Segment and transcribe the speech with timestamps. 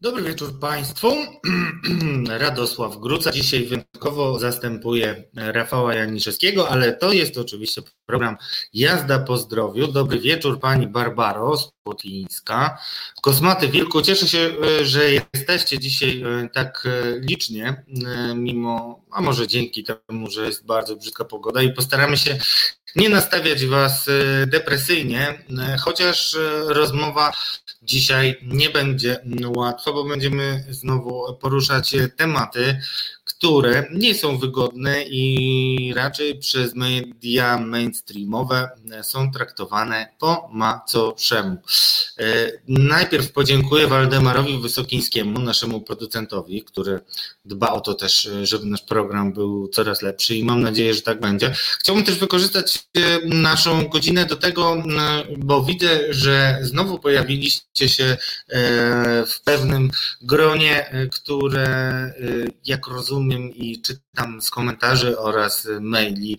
[0.00, 1.12] Dobry wieczór Państwu.
[2.28, 3.32] Radosław Gruca.
[3.32, 8.36] Dzisiaj wyjątkowo zastępuje Rafała Janiszewskiego, ale to jest oczywiście program
[8.72, 9.86] Jazda po zdrowiu.
[9.86, 12.78] Dobry wieczór Pani Barbaro Spotlińska.
[13.22, 14.50] Kosmaty Wilku, cieszę się,
[14.82, 15.00] że
[15.34, 20.96] jesteście dzisiaj e, tak e, licznie, e, mimo, a może dzięki temu, że jest bardzo
[20.96, 22.38] brzydka pogoda i postaramy się
[22.96, 24.06] nie nastawiać Was
[24.46, 25.44] depresyjnie,
[25.80, 26.36] chociaż
[26.66, 27.32] rozmowa
[27.82, 29.20] dzisiaj nie będzie
[29.56, 32.80] łatwa, bo będziemy znowu poruszać tematy,
[33.44, 38.68] które nie są wygodne i raczej przez media mainstreamowe
[39.02, 41.56] są traktowane po macoszemu.
[42.18, 47.00] E, najpierw podziękuję Waldemarowi Wysokińskiemu, naszemu producentowi, który
[47.44, 51.20] dba o to też, żeby nasz program był coraz lepszy i mam nadzieję, że tak
[51.20, 51.54] będzie.
[51.80, 54.82] Chciałbym też wykorzystać e, naszą godzinę do tego,
[55.36, 58.16] bo widzę, że znowu pojawiliście się e,
[59.26, 59.90] w pewnym
[60.22, 61.94] gronie, które
[62.64, 66.38] jak rozumiem i czytam z komentarzy oraz maili,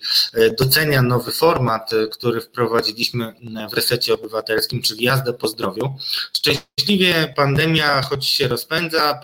[0.59, 3.35] docenia nowy format, który wprowadziliśmy
[3.71, 5.95] w resecie obywatelskim, czyli jazdę po zdrowiu.
[6.37, 9.21] Szczęśliwie pandemia, choć się rozpędza,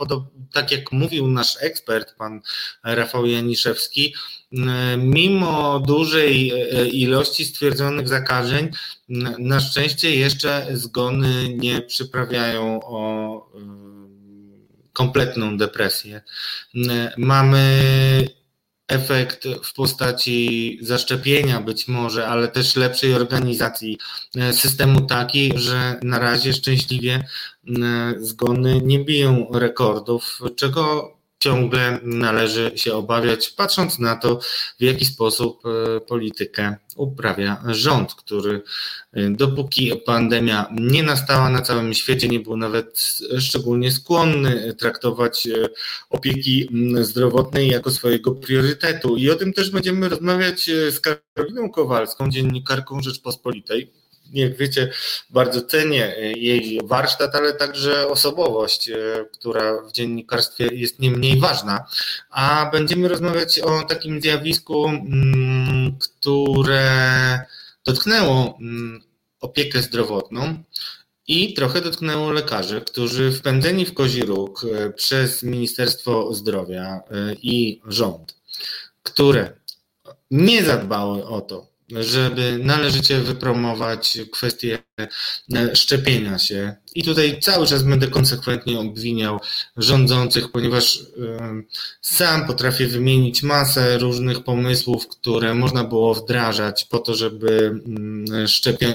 [0.54, 2.42] tak jak mówił nasz ekspert, pan
[2.84, 4.16] Rafał Janiszewski,
[4.98, 6.54] mimo dużej
[7.02, 8.70] ilości stwierdzonych zakażeń,
[9.40, 13.52] na szczęście jeszcze zgony nie przyprawiają o
[14.94, 16.22] kompletną depresję.
[17.18, 17.82] Mamy
[18.88, 23.98] efekt w postaci zaszczepienia być może, ale też lepszej organizacji
[24.38, 27.28] e, systemu taki, że na razie szczęśliwie
[28.18, 34.40] zgony nie biją rekordów, czego ciągle należy się obawiać, patrząc na to,
[34.80, 38.62] w jaki sposób e, politykę uprawia rząd, który
[39.14, 43.00] e, dopóki pandemia nie nastała na całym świecie, nie był nawet
[43.40, 45.70] szczególnie skłonny traktować e,
[46.10, 46.70] opieki
[47.02, 49.18] zdrowotnej jako swojego priorytetu.
[49.18, 54.01] I o tym też będziemy rozmawiać z Karoliną Kowalską, dziennikarką Rzeczpospolitej
[54.34, 54.92] jak wiecie,
[55.30, 58.96] bardzo cenię jej warsztat, ale także osobowość, e,
[59.34, 61.86] która w dziennikarstwie jest nie mniej ważna.
[62.30, 67.40] A będziemy rozmawiać o takim zjawisku, mm, które
[67.86, 69.02] dotknęło mm,
[69.42, 70.64] opiekę zdrowotną.
[71.28, 77.02] I trochę dotknęło lekarzy, którzy wpędzeni w kozi róg e, przez Ministerstwo Zdrowia e,
[77.34, 78.36] i rząd,
[79.04, 79.54] które
[80.32, 84.80] nie zadbały o to, żeby należycie wypromować kwestię
[85.56, 86.76] e, szczepienia się.
[86.96, 89.40] I tutaj cały czas będę konsekwentnie obwiniał
[89.78, 91.62] rządzących, ponieważ e,
[92.02, 98.48] sam potrafię wymienić masę różnych pomysłów, które można było wdrażać po to, żeby mm,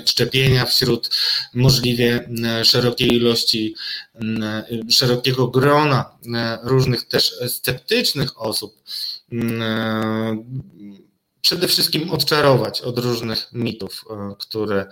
[0.07, 1.11] szczepienia wśród
[1.55, 3.75] możliwie e, szerokiej ilości,
[4.15, 6.05] mm, szerokiego grona
[6.63, 8.83] różnych też sceptycznych osób
[9.33, 10.45] mm,
[11.47, 14.87] przede wszystkim odczarować od różnych mitów, e, które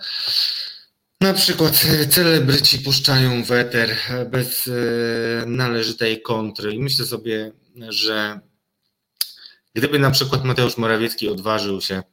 [1.21, 3.97] na przykład celebryci puszczają w eter
[4.31, 6.73] bez e, należytej kontry.
[6.73, 7.51] I myślę sobie,
[7.89, 8.39] że
[9.73, 12.03] gdyby na przykład Mateusz Morawiecki odważył się,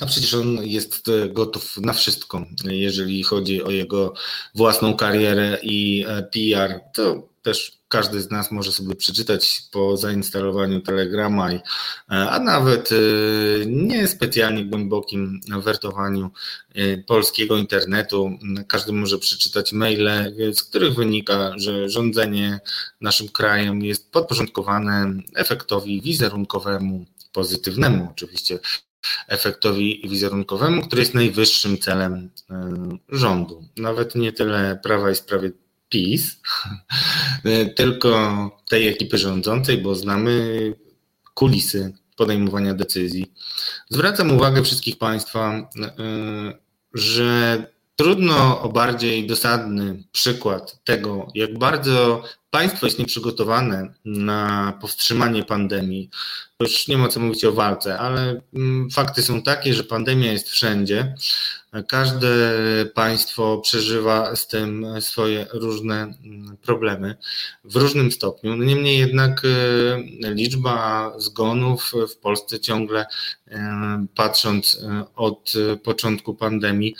[0.00, 4.14] a przecież on jest e, gotów na wszystko, jeżeli chodzi o jego
[4.54, 11.52] własną karierę i PR, to też każdy z nas może sobie przeczytać po zainstalowaniu Telegrama,
[11.52, 11.60] i,
[12.08, 16.30] a nawet y, nie specjalnie głębokim wertowaniu
[16.76, 18.38] y, polskiego internetu.
[18.68, 22.60] Każdy może przeczytać maile, z których wynika, że rządzenie
[23.00, 28.58] naszym krajem jest podporządkowane efektowi wizerunkowemu, pozytywnemu oczywiście
[29.28, 32.30] efektowi wizerunkowemu, który jest najwyższym celem
[33.08, 33.64] rządu.
[33.76, 36.40] Nawet nie tyle Prawa i Sprawiedliwości, PiS,
[37.76, 40.74] tylko tej ekipy rządzącej, bo znamy
[41.34, 43.32] kulisy podejmowania decyzji.
[43.90, 46.58] Zwracam uwagę wszystkich Państwa, y,
[46.94, 47.62] że
[47.96, 56.10] trudno o bardziej dosadny przykład tego, jak bardzo państwo jest nieprzygotowane na powstrzymanie pandemii.
[56.60, 60.48] Już nie ma co mówić o walce, ale mm, fakty są takie, że pandemia jest
[60.48, 61.14] wszędzie.
[61.88, 62.28] Każde
[62.94, 67.16] państwo przeżywa z tym swoje różne mm, problemy
[67.64, 68.56] w różnym stopniu.
[68.56, 69.48] No niemniej jednak y,
[70.20, 73.06] liczba zgonów w Polsce ciągle,
[73.48, 73.54] y,
[74.14, 74.78] patrząc y,
[75.16, 75.52] od
[75.82, 76.94] początku pandemii,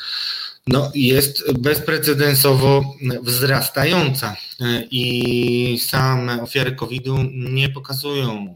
[0.67, 4.37] no, jest bezprecedensowo wzrastająca
[4.91, 8.55] i same ofiary COVID-u nie pokazują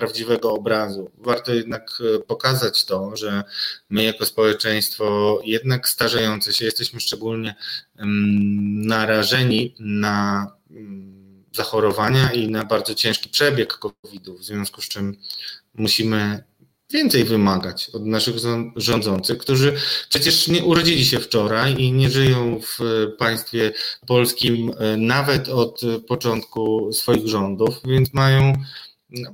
[0.00, 1.10] prawdziwego obrazu.
[1.18, 3.44] Warto jednak e, pokazać to, że
[3.90, 7.54] my jako społeczeństwo jednak starzejące się jesteśmy szczególnie
[8.86, 10.46] narażeni na
[11.52, 15.16] zachorowania i na bardzo ciężki przebieg COVID-u, w związku z czym
[15.74, 16.44] musimy
[16.92, 18.34] więcej wymagać od naszych
[18.76, 19.76] rządzących, którzy
[20.08, 22.78] przecież nie urodzili się wczoraj i nie żyją w
[23.18, 23.72] państwie
[24.06, 28.52] polskim e, nawet od początku swoich rządów, więc mają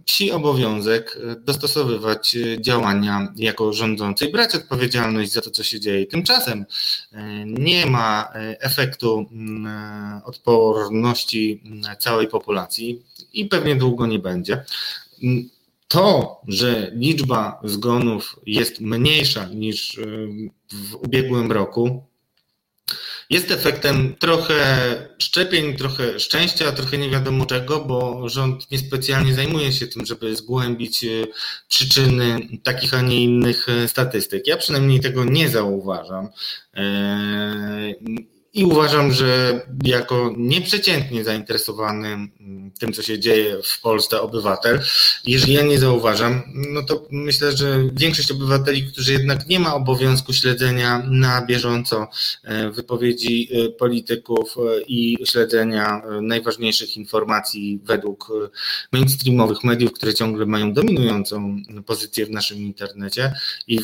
[0.05, 5.81] psi obowiązek e, dostosowywać e, działania jako rządzący i brać odpowiedzialność za to, co się
[5.81, 6.07] dzieje.
[6.07, 6.65] Tymczasem
[7.47, 11.63] nie ma efektu mm, odporności
[11.99, 13.03] całej populacji
[13.33, 14.65] i pewnie długo nie będzie.
[15.89, 20.29] To, że liczba zgonów jest mniejsza niż y,
[20.73, 22.05] w ubiegłym roku,
[23.31, 24.57] jest efektem trochę
[25.19, 31.05] szczepień, trochę szczęścia, trochę nie wiadomo czego, bo rząd niespecjalnie zajmuje się tym, żeby zgłębić
[31.05, 31.27] y,
[31.69, 34.47] przyczyny takich, a nie innych y, statystyk.
[34.47, 36.29] Ja przynajmniej tego nie zauważam.
[38.57, 44.81] I uważam, że jako nieprzeciętnie zainteresowany mm, tym, co się dzieje w Polsce obywatel,
[45.27, 50.33] jeżeli ja nie zauważam, no to myślę, że większość obywateli, którzy jednak nie ma obowiązku
[50.33, 52.09] śledzenia na bieżąco
[52.45, 58.33] e, wypowiedzi e, polityków e, i śledzenia najważniejszych informacji według
[58.93, 61.57] mainstreamowych mediów, które ciągle mają dominującą
[61.87, 63.35] pozycję w naszym internecie
[63.67, 63.81] i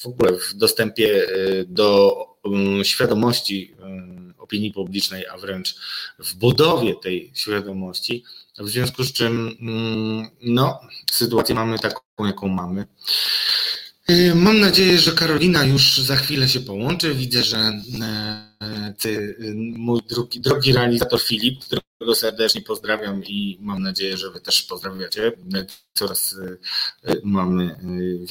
[0.00, 1.26] w, ogóle w dostępie
[1.66, 2.33] do
[2.82, 3.74] świadomości
[4.38, 5.76] opinii publicznej, a wręcz
[6.18, 8.24] w budowie tej świadomości,
[8.58, 10.80] w związku z czym mm, no,
[11.10, 12.86] sytuację mamy taką, jaką mamy.
[14.10, 17.14] Y, mam nadzieję, że Karolina już za chwilę się połączy.
[17.14, 19.36] Widzę, że e, ty,
[19.76, 25.32] mój drogi, drogi realizator Filip, którego serdecznie pozdrawiam i mam nadzieję, że wy też pozdrawiacie.
[25.94, 26.36] Coraz
[27.04, 27.76] e, mamy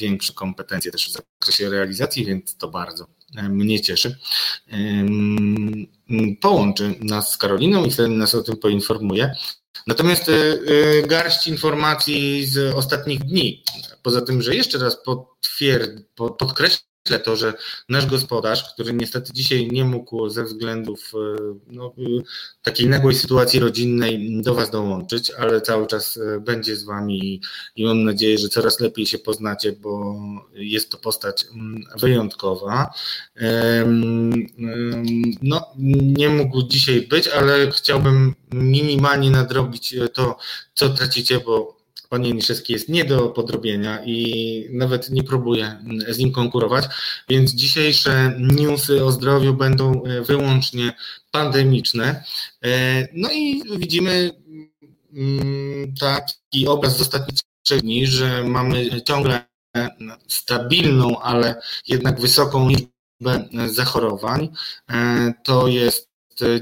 [0.00, 4.18] większe kompetencje też w zakresie realizacji, więc to bardzo mnie cieszy.
[6.40, 9.34] Połączy nas z Karoliną i wtedy nas o tym poinformuje.
[9.86, 13.62] Natomiast e, e, garść informacji z ostatnich dni.
[14.02, 15.90] Poza tym, że jeszcze raz potwierd,
[17.04, 17.54] podkreślę, to, że
[17.88, 21.36] nasz gospodarz, który niestety dzisiaj nie mógł ze względów e,
[21.66, 21.94] no,
[22.62, 27.40] takiej nagłej sytuacji rodzinnej do Was dołączyć, ale cały czas e, będzie z Wami
[27.76, 30.14] i mam nadzieję, że coraz lepiej się poznacie, bo
[30.54, 32.94] jest to postać mm, wyjątkowa.
[35.42, 35.72] No,
[36.02, 40.36] nie mógł dzisiaj być, ale chciałbym minimalnie nadrobić to,
[40.74, 41.83] co tracicie, bo
[42.14, 45.78] pan Janiszewski jest nie do podrobienia i nawet nie próbuje
[46.08, 46.84] z nim konkurować,
[47.28, 50.92] więc dzisiejsze newsy o zdrowiu będą e, wyłącznie
[51.30, 52.24] pandemiczne.
[52.64, 54.30] E, no i widzimy
[55.12, 59.44] mm, taki obraz z ostatnich trzech dni, że mamy ciągle
[60.28, 64.48] stabilną, ale jednak wysoką liczbę zachorowań.
[64.90, 66.08] E, to jest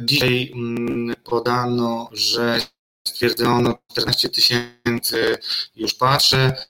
[0.01, 2.61] dzisiaj mm, podano, że
[3.09, 5.39] stwierdzono 14 tysięcy,
[5.77, 6.67] już patrzę,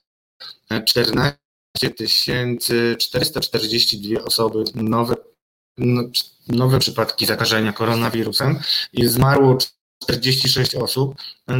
[0.85, 1.37] 14
[1.97, 5.15] tysięcy 442 osoby nowe,
[5.77, 6.03] no,
[6.47, 8.59] nowe przypadki zakażenia koronawirusem
[8.93, 9.57] i zmarło
[10.03, 11.15] 46 osób.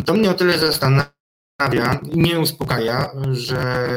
[0.05, 3.87] To mnie o tyle zastanawia i nie uspokaja, że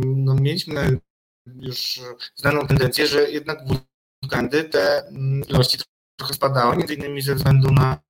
[0.00, 0.98] no, mieliśmy
[1.46, 2.00] już
[2.36, 3.78] znaną tendencję, że jednak w
[4.24, 5.12] weekendy te
[5.48, 5.78] ilości
[6.18, 8.03] trochę spadały, między innymi ze względu na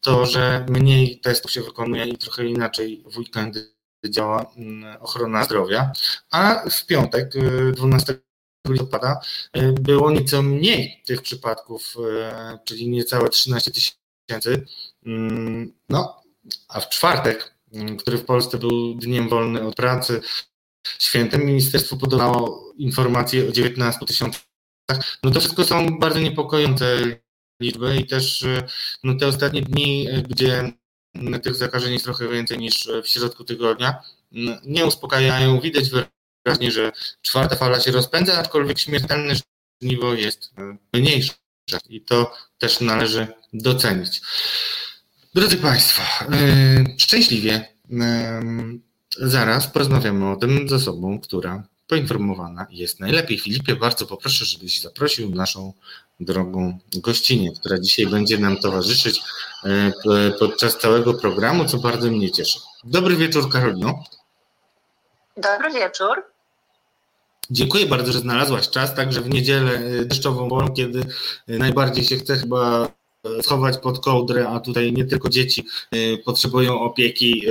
[0.00, 5.92] to, że mniej testów się wykonuje i trochę inaczej w weekendy działa mm, ochrona zdrowia,
[6.30, 7.32] a w piątek,
[7.72, 8.20] 12 y,
[8.72, 9.20] listopada,
[9.56, 14.66] y, było nieco mniej tych przypadków, y, czyli niecałe 13 tysięcy.
[15.06, 16.22] Mm, no,
[16.68, 20.20] a w czwartek, mm, który w Polsce był dniem wolny od pracy,
[20.98, 24.42] świętem, ministerstwo podało informacje o 19 tysiącach.
[25.22, 26.96] No to wszystko są bardzo niepokojące
[27.60, 28.62] liczby i też y,
[29.02, 30.72] no, te ostatnie dni, y, gdzie
[31.42, 34.02] tych zakażeń jest trochę więcej niż w środku tygodnia,
[34.64, 35.60] nie uspokajają.
[35.60, 35.84] Widać
[36.44, 39.34] wyraźnie, że czwarta fala się rozpędza, aczkolwiek śmiertelne
[39.82, 40.50] żniwo jest
[40.92, 41.32] mniejsze
[41.88, 44.20] i to też należy docenić.
[45.34, 46.02] Drodzy Państwo,
[46.98, 47.68] szczęśliwie
[49.20, 53.38] zaraz porozmawiamy o tym z osobą, która poinformowana jest najlepiej.
[53.38, 55.72] Filipie, bardzo poproszę, żebyś zaprosił naszą
[56.20, 59.20] drogą gościnie, która dzisiaj będzie nam towarzyszyć
[59.64, 59.92] e,
[60.38, 62.58] podczas całego programu, co bardzo mnie cieszy.
[62.84, 64.04] Dobry wieczór, Karolino.
[65.36, 66.22] Dobry wieczór.
[67.50, 71.04] Dziękuję bardzo, że znalazłaś czas, także w niedzielę e, deszczową, kiedy
[71.48, 72.88] najbardziej się chce chyba
[73.42, 77.44] schować pod kołdrę, a tutaj nie tylko dzieci e, potrzebują opieki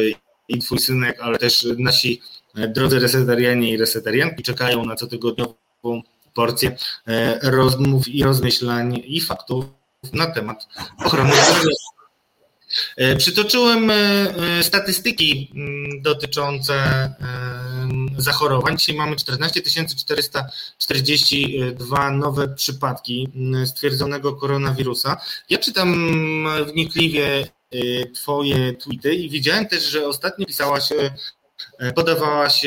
[0.47, 2.21] i twój synek, ale też nasi
[2.69, 6.01] drodzy resetarianie i resetarianki czekają na cotygodniową
[6.38, 6.77] porcję
[7.08, 9.65] e, rozmów i rozmyślań i faktów
[10.13, 10.67] na temat
[11.06, 11.75] ochrony zdrowia.
[13.17, 13.91] Przytoczyłem
[14.62, 16.74] statystyki mm, dotyczące
[18.17, 18.77] zachorowań.
[18.77, 19.62] Dzisiaj mamy 14
[19.98, 25.22] 442 nowe przypadki mm, stwierdzonego koronawirusa.
[25.50, 25.98] Ja czytam
[26.65, 27.48] wnikliwie
[28.15, 30.89] Twoje tweety i widziałem też, że ostatnio pisałaś,
[31.96, 32.65] podawałaś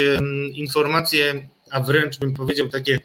[0.53, 3.00] informacje, a wręcz bym powiedział takie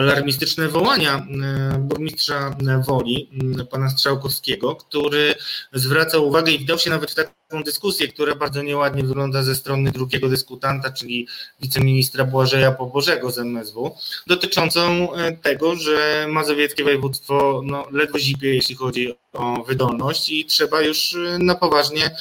[0.00, 1.26] alarmistyczne wołania
[1.74, 3.30] e, burmistrza Woli,
[3.70, 5.34] pana Strzałkowskiego, który
[5.72, 9.90] zwraca uwagę i wdał się nawet w taką dyskusję, która bardzo nieładnie wygląda ze strony
[9.90, 11.28] drugiego dyskutanta, czyli
[11.60, 18.74] wiceministra Błażeja Pobożego z MSW, dotyczącą e, tego, że mazowieckie województwo no, ledwo zipie, jeśli
[18.74, 22.16] chodzi o wydolność i trzeba już e, na poważnie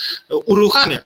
[0.45, 1.03] uruchamiać,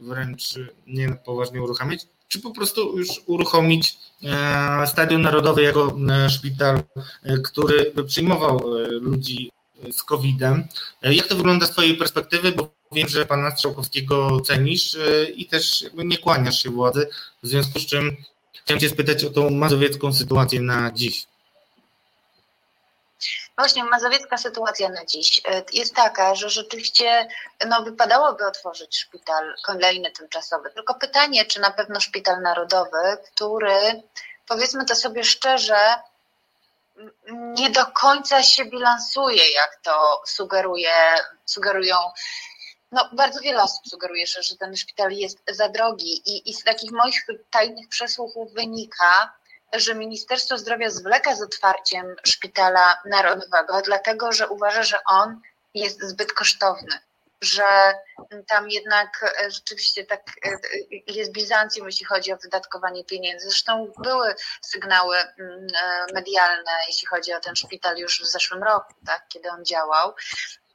[0.00, 0.54] wręcz
[0.86, 6.82] nie na poważnie uruchamiać, czy po prostu już uruchomić e, Stadion Narodowy jako e, szpital,
[7.22, 8.60] e, który by przyjmował
[9.00, 9.50] ludzi
[9.92, 10.64] z COVID-em.
[11.02, 12.52] Jak to wygląda z Twojej perspektywy?
[12.52, 14.96] Bo wiem, że pana Strzałkowskiego cenisz
[15.36, 17.08] i też nie kłaniasz się władzy,
[17.42, 18.16] w związku z czym
[18.64, 21.26] chciałem Cię spytać o tą mazowiecką sytuację na dziś.
[23.58, 27.28] Właśnie mazowiecka sytuacja na dziś e, jest taka, że rzeczywiście
[27.66, 30.70] no, wypadałoby otworzyć szpital kolejny tymczasowy.
[30.70, 34.02] Tylko pytanie, czy na pewno szpital narodowy, który
[34.48, 35.94] powiedzmy to sobie szczerze,
[37.30, 40.94] nie do końca się bilansuje, jak to sugeruje,
[41.44, 41.96] sugerują.
[42.92, 46.64] No, bardzo wiele osób sugeruje, że, że ten szpital jest za drogi i, i z
[46.64, 49.32] takich moich tajnych przesłuchów wynika,
[49.74, 55.40] że Ministerstwo Zdrowia zwleka z otwarciem szpitala narodowego, dlatego że uważa, że on
[55.74, 56.98] jest zbyt kosztowny,
[57.40, 57.94] że
[58.48, 60.50] tam jednak e, rzeczywiście tak e,
[61.06, 63.48] jest Bizancjum, jeśli chodzi o wydatkowanie pieniędzy.
[63.48, 68.94] Zresztą były sygnały mm, e, medialne, jeśli chodzi o ten szpital już w zeszłym roku,
[69.06, 70.14] tak, kiedy on działał.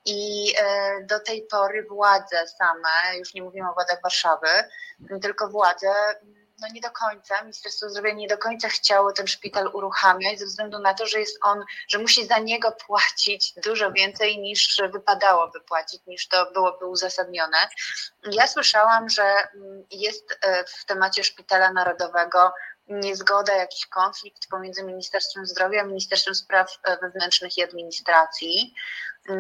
[0.06, 0.54] I
[1.02, 4.48] do tej pory władze same, już nie mówimy o władzach Warszawy,
[5.22, 5.92] tylko władze
[6.62, 10.80] no nie do końca, Ministerstwo Zdrowia nie do końca chciało ten szpital uruchamiać ze względu
[10.80, 16.02] na to, że jest on, że musi za niego płacić dużo więcej niż wypadałoby płacić,
[16.08, 17.58] niż to byłoby uzasadnione.
[18.32, 22.54] Ja słyszałam, że mm, jest e, w temacie szpitala narodowego
[22.90, 28.74] niezgoda, jakiś konflikt pomiędzy Ministerstwem Zdrowia a Ministerstwem Spraw e, Wewnętrznych i Administracji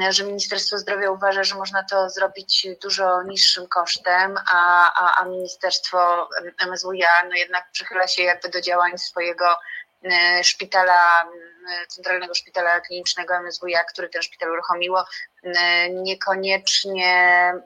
[0.09, 6.29] że Ministerstwo Zdrowia uważa, że można to zrobić dużo niższym kosztem, a, a, a Ministerstwo
[6.67, 9.57] MSWiA no jednak przychyla się jakby do działań swojego
[10.03, 15.05] e, szpitala, e, Centralnego Szpitala Klinicznego MSWiA, który ten szpital uruchomiło,
[15.43, 17.13] e, niekoniecznie
[17.49, 17.63] mm,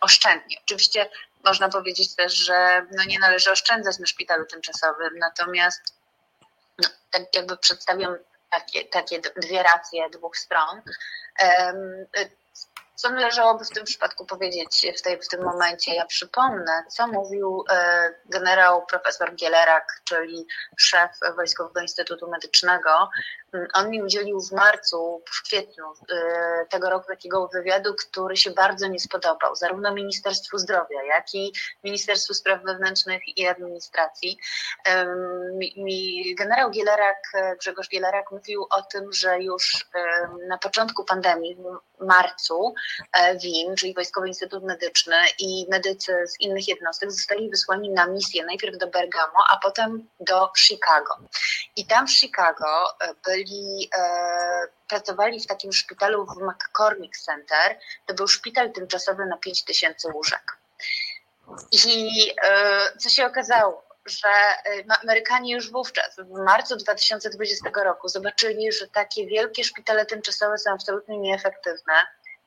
[0.00, 0.56] oszczędnie.
[0.64, 1.08] Oczywiście
[1.44, 5.82] można powiedzieć też, że no nie należy oszczędzać na szpitalu tymczasowym, natomiast
[6.78, 8.16] no, tak jakby przedstawiam
[8.56, 10.82] takie, takie dwie racje dwóch stron.
[12.94, 15.94] Co należałoby w tym przypadku powiedzieć w, tej, w tym momencie?
[15.94, 20.46] Ja przypomnę, co mówił e, generał profesor Gielerak, czyli
[20.78, 23.08] szef Wojskowego Instytutu Medycznego.
[23.74, 28.86] On mi udzielił w marcu, w kwietniu e, tego roku takiego wywiadu, który się bardzo
[28.86, 31.52] nie spodobał, zarówno Ministerstwu Zdrowia, jak i
[31.84, 34.38] Ministerstwu Spraw Wewnętrznych i Administracji.
[36.38, 37.22] Generał Gielerak,
[37.60, 39.86] Grzegorz Gielerak mówił o tym, że już
[40.48, 41.56] na początku pandemii,
[42.00, 42.74] w marcu,
[43.12, 48.44] E, WIM, czyli Wojskowy Instytut Medyczny i medycy z innych jednostek zostali wysłani na misję
[48.44, 51.16] najpierw do Bergamo, a potem do Chicago.
[51.76, 52.66] I tam w Chicago
[53.00, 53.14] e,
[53.46, 57.78] byli e, pracowali w takim szpitalu w McCormick Center.
[58.06, 60.58] To był szpital tymczasowy na 5000 łóżek.
[61.72, 62.10] I
[62.98, 63.86] co się okazało?
[64.06, 64.28] że
[65.02, 71.18] Amerykanie już wówczas, w marcu 2020 roku, zobaczyli, że takie wielkie szpitale tymczasowe są absolutnie
[71.18, 71.92] nieefektywne,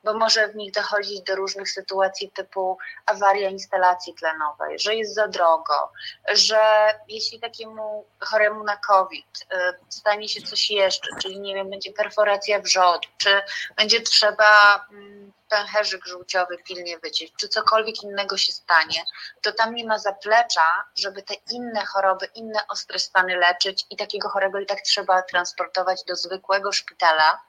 [0.04, 5.28] bo może w nich dochodzić do różnych sytuacji typu awaria instalacji tlenowej, że jest za
[5.28, 5.92] drogo,
[6.28, 6.60] że
[7.08, 9.56] jeśli takiemu choremu na COVID y,
[9.88, 13.42] stanie się coś jeszcze, czyli nie wiem, będzie perforacja wrzodu, czy
[13.76, 19.04] będzie trzeba mm, pęcherzyk żółciowy pilnie wyciąć, czy cokolwiek innego się stanie,
[19.42, 24.28] to tam nie ma zaplecza, żeby te inne choroby, inne ostre stany leczyć i takiego
[24.28, 27.40] chorego i tak trzeba transportować do zwykłego szpitala,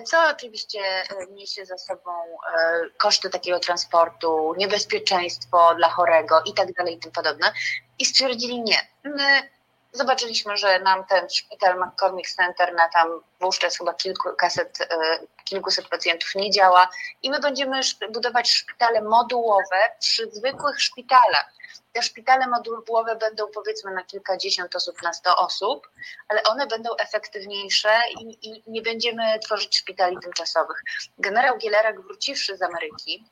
[0.00, 6.72] co oczywiście e, niesie za sobą e, koszty takiego transportu, niebezpieczeństwo dla chorego i tak
[6.72, 7.52] dalej i tym podobne.
[7.98, 8.76] I stwierdzili nie.
[9.04, 9.48] My
[9.92, 16.34] Zobaczyliśmy, że nam ten szpital McCormick Center na tam wówczas chyba kilkuset, e, kilkuset pacjentów
[16.34, 16.88] nie działa
[17.22, 17.80] i my będziemy
[18.12, 21.52] budować szpitale modułowe przy zwykłych szpitalach.
[21.92, 25.90] Te szpitale modułowe będą powiedzmy na kilkadziesiąt osób, na sto osób,
[26.28, 30.82] ale one będą efektywniejsze i, i nie będziemy tworzyć szpitali tymczasowych.
[31.18, 33.24] Generał Gielerek wróciwszy z Ameryki,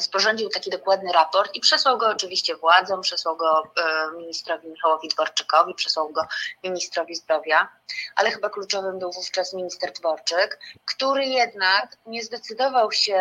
[0.00, 5.74] sporządził taki dokładny raport i przesłał go oczywiście władzom, przesłał go e, ministrowi Michałowi Dworczykowi,
[5.74, 6.26] przesłał go
[6.64, 7.68] ministrowi zdrowia,
[8.16, 13.14] ale chyba kluczowym był wówczas minister Dworczyk, który jednak nie zdecydował się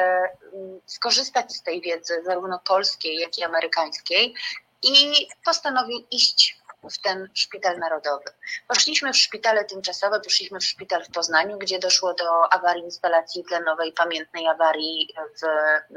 [0.53, 4.35] mm, skorzystać z tej wiedzy, zarówno polskiej, jak i amerykańskiej,
[4.81, 8.25] i postanowił iść w ten szpital narodowy.
[8.67, 13.93] Poszliśmy w szpitale tymczasowe, poszliśmy w szpital w Poznaniu, gdzie doszło do awarii instalacji tlenowej,
[13.93, 15.41] pamiętnej awarii w,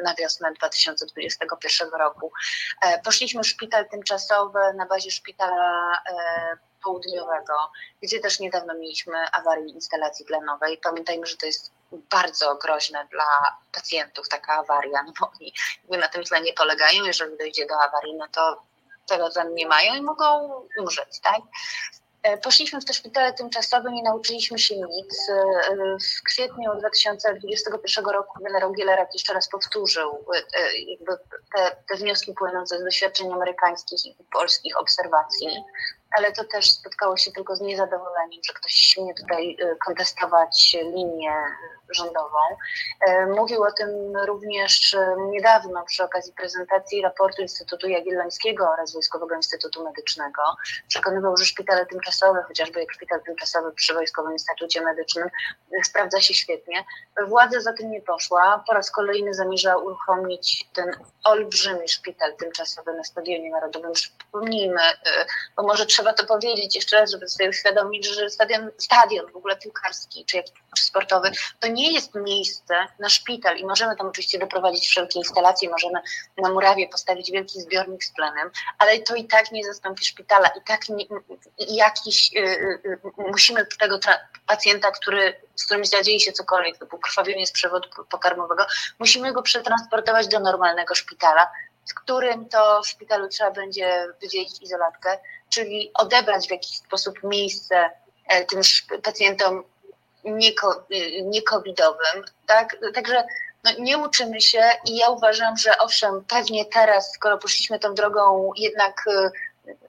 [0.02, 2.33] na wiosnę 2021 roku.
[2.83, 9.69] E, poszliśmy w szpital tymczasowy na bazie szpitala e, południowego, gdzie też niedawno mieliśmy awarię
[9.73, 10.78] instalacji tlenowej.
[10.78, 13.25] Pamiętajmy, że to jest bardzo groźne dla
[13.73, 15.52] pacjentów taka awaria, no bo oni
[16.00, 18.62] na tym tlenie polegają, jeżeli dojdzie do awarii, no to
[19.07, 21.41] tego tam nie mają i mogą umrzeć, tak?
[22.27, 25.29] E, poszliśmy w te szpitale tymczasowe, nie nauczyliśmy się nic.
[25.29, 30.43] E, w kwietniu 2021 roku generał Gielerak jeszcze raz powtórzył e,
[31.57, 35.49] te, te wnioski płynące z doświadczeń amerykańskich i polskich obserwacji
[36.11, 41.35] ale to też spotkało się tylko z niezadowoleniem, że ktoś śmie tutaj y, kontestować linię
[41.91, 42.39] rządową.
[43.09, 44.99] Y, mówił o tym również y,
[45.31, 50.43] niedawno przy okazji prezentacji raportu Instytutu Jagiellońskiego oraz Wojskowego Instytutu Medycznego.
[50.89, 55.29] Przekonywał, że szpitale tymczasowe, chociażby jak szpital tymczasowy przy Wojskowym Instytucie Medycznym,
[55.85, 56.85] sprawdza się świetnie.
[57.29, 58.65] Władza za tym nie poszła.
[58.67, 60.91] Po raz kolejny zamierza uruchomić ten
[61.25, 63.93] olbrzymi szpital tymczasowy na Stadionie Narodowym.
[63.93, 64.81] Przypomnijmy,
[65.57, 69.57] bo może trzeba to powiedzieć jeszcze raz, żeby sobie uświadomić, że stadion, stadion w ogóle
[69.57, 74.88] piłkarski czy jakiś sportowy to nie jest miejsce na szpital i możemy tam oczywiście doprowadzić
[74.88, 76.00] wszelkie instalacje, możemy
[76.37, 80.61] na murawie postawić wielki zbiornik z plenem, ale to i tak nie zastąpi szpitala i
[80.67, 81.05] tak nie,
[81.59, 82.43] jakiś, yy,
[82.85, 83.99] yy, musimy tego
[84.47, 88.67] pacjenta, który, z którym zadzieje się cokolwiek, typu krwawienie z przewodu pokarmowego,
[88.99, 91.50] musimy go przetransportować do normalnego szpitala,
[91.90, 97.91] w którym to w szpitalu trzeba będzie wydzielić izolatkę, czyli odebrać w jakiś sposób miejsce
[98.28, 98.61] e, tym
[99.02, 99.65] pacjentom
[101.25, 102.25] niekowidowym.
[102.47, 102.76] Tak?
[102.95, 103.25] Także
[103.65, 108.50] no, nie uczymy się i ja uważam, że owszem, pewnie teraz, skoro poszliśmy tą drogą
[108.56, 109.30] jednak e,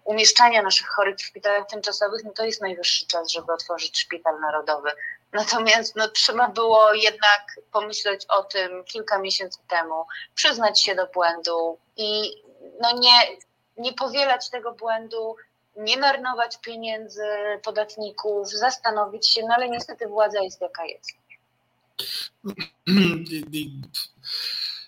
[0.03, 4.89] umieszczania naszych chorych w szpitalach tymczasowych, no to jest najwyższy czas, żeby otworzyć szpital narodowy.
[5.33, 11.77] Natomiast no, trzeba było jednak pomyśleć o tym kilka miesięcy temu, przyznać się do błędu
[11.97, 12.33] i
[12.81, 13.37] no, nie,
[13.77, 15.35] nie powielać tego błędu,
[15.77, 17.23] nie marnować pieniędzy
[17.63, 21.11] podatników, zastanowić się, no ale niestety władza jest jaka jest.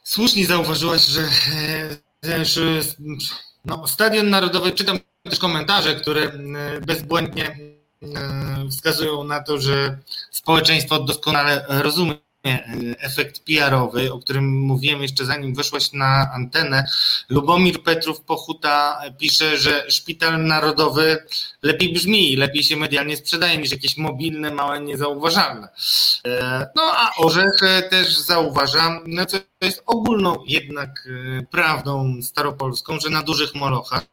[0.04, 1.22] Słusznie zauważyłaś, że,
[2.42, 2.62] że
[3.66, 6.32] no, Stadion Narodowy, czytam też komentarze, które e,
[6.82, 7.58] bezbłędnie
[8.72, 9.98] wskazują na to, że
[10.32, 12.16] społeczeństwo doskonale rozumie
[12.48, 12.64] E,
[13.00, 16.84] efekt PR-owy, o którym mówiłem jeszcze zanim weszłaś na antenę.
[17.30, 21.18] Lubomir Petrów Pochuta pisze, że szpital narodowy
[21.64, 25.68] lepiej brzmi, lepiej się medialnie sprzedaje niż jakieś mobilne, małe, niezauważalne.
[26.28, 27.60] E, no a Orzech
[27.90, 31.08] też zauważam, no co jest ogólną jednak
[31.40, 34.06] e, prawdą staropolską, że na dużych molochach,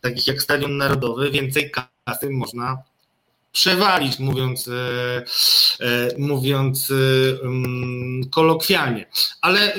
[0.00, 2.82] takich jak Stadion Narodowy, więcej kasy można
[3.52, 4.72] przewalić, mówiąc, e,
[5.80, 6.94] e, mówiąc e,
[7.42, 9.06] mm, kolokwialnie.
[9.40, 9.74] Ale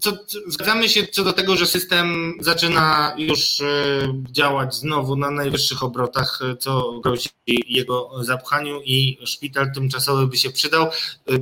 [0.00, 0.12] co,
[0.46, 3.62] zgadzamy się co do tego, że system zaczyna już
[4.30, 10.86] działać znowu na najwyższych obrotach, co grozi jego zapchaniu i szpital tymczasowy by się przydał.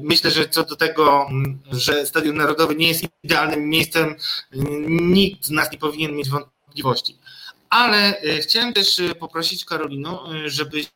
[0.03, 1.29] Myślę, że co do tego,
[1.72, 4.14] że Stadion Narodowy nie jest idealnym miejscem,
[4.88, 7.18] nikt z nas nie powinien mieć wątpliwości.
[7.70, 10.87] Ale chciałem też poprosić Karolino, żebyś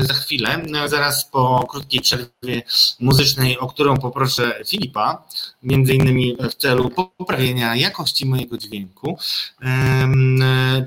[0.00, 2.62] za chwilę, zaraz po krótkiej przerwie
[3.00, 5.22] muzycznej, o którą poproszę Filipa,
[5.62, 9.18] między innymi w celu poprawienia jakości mojego dźwięku,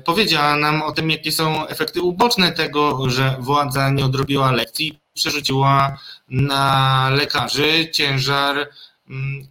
[0.04, 5.98] powiedziała nam o tym, jakie są efekty uboczne tego, że władza nie odrobiła lekcji, przerzuciła
[6.28, 8.68] na lekarzy ciężar
[9.10, 9.46] mm,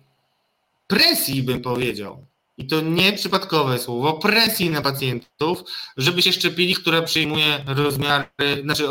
[0.88, 2.25] presji, bym powiedział
[2.58, 5.63] i to nie przypadkowe słowo, presji na pacjentów,
[5.98, 8.28] żeby się szczepili, która przyjmuje rozmiary,
[8.63, 8.84] znaczy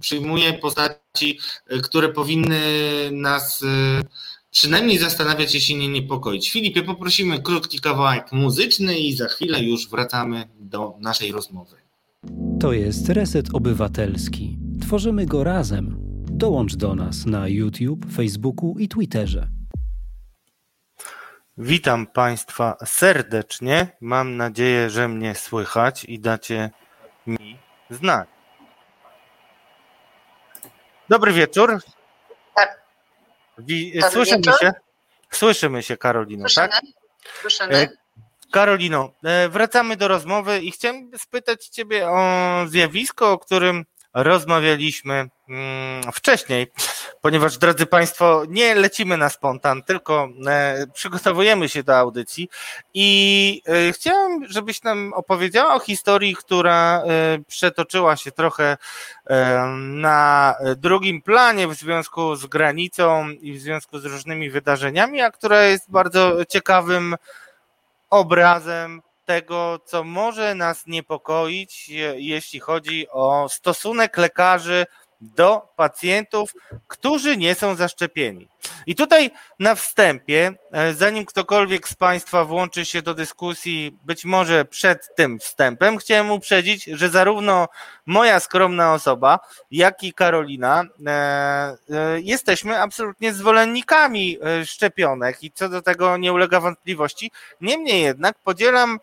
[0.00, 2.60] przyjmuje postaci, e, które powinny
[3.12, 4.02] nas e,
[4.50, 6.50] przynajmniej zastanawiać, jeśli nie niepokoić.
[6.50, 11.76] Filipie, poprosimy krótki kawałek muzyczny i za chwilę już wracamy do naszej rozmowy.
[12.60, 14.58] To jest Reset Obywatelski.
[14.80, 15.96] Tworzymy go razem.
[16.30, 19.48] Dołącz do nas na YouTube, Facebooku i Twitterze.
[21.58, 23.86] Witam Państwa serdecznie.
[24.00, 26.70] Mam nadzieję, że mnie słychać i dacie
[27.26, 27.58] mi
[27.90, 28.28] znać.
[31.08, 31.78] Dobry wieczór.
[32.54, 32.82] Tak.
[33.58, 34.72] Wi- słyszymy się?
[35.30, 36.68] Słyszymy się, Karolino, Słyszymy?
[36.68, 36.82] tak?
[37.40, 37.74] Słyszymy.
[37.76, 37.88] E,
[38.52, 42.20] Karolino, e, wracamy do rozmowy i chciałem spytać Ciebie o
[42.66, 43.84] zjawisko, o którym
[44.14, 45.28] rozmawialiśmy
[46.12, 46.66] wcześniej,
[47.20, 52.48] ponieważ drodzy Państwo, nie lecimy na spontan, tylko e, przygotowujemy się do audycji
[52.94, 57.02] i e, chciałem, żebyś nam opowiedziała o historii, która
[57.48, 58.76] przetoczyła się trochę
[59.78, 65.62] na drugim planie w związku z granicą i w związku z różnymi wydarzeniami, a która
[65.62, 67.16] jest bardzo ciekawym
[68.10, 74.86] obrazem tego, co może nas niepokoić, jeśli chodzi o stosunek lekarzy
[75.22, 76.52] do pacjentów,
[76.88, 78.48] którzy nie są zaszczepieni.
[78.86, 84.64] I tutaj na wstępie, e, zanim ktokolwiek z Państwa włączy się do dyskusji, być może
[84.64, 87.68] przed tym wstępem, chciałem uprzedzić, że zarówno
[88.06, 89.38] moja skromna osoba,
[89.70, 91.76] jak i Karolina e, e,
[92.20, 97.30] jesteśmy absolutnie zwolennikami szczepionek i co do tego nie ulega wątpliwości.
[97.60, 99.00] Niemniej jednak podzielam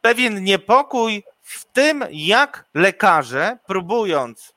[0.00, 4.53] pewien niepokój w tym, jak lekarze, próbując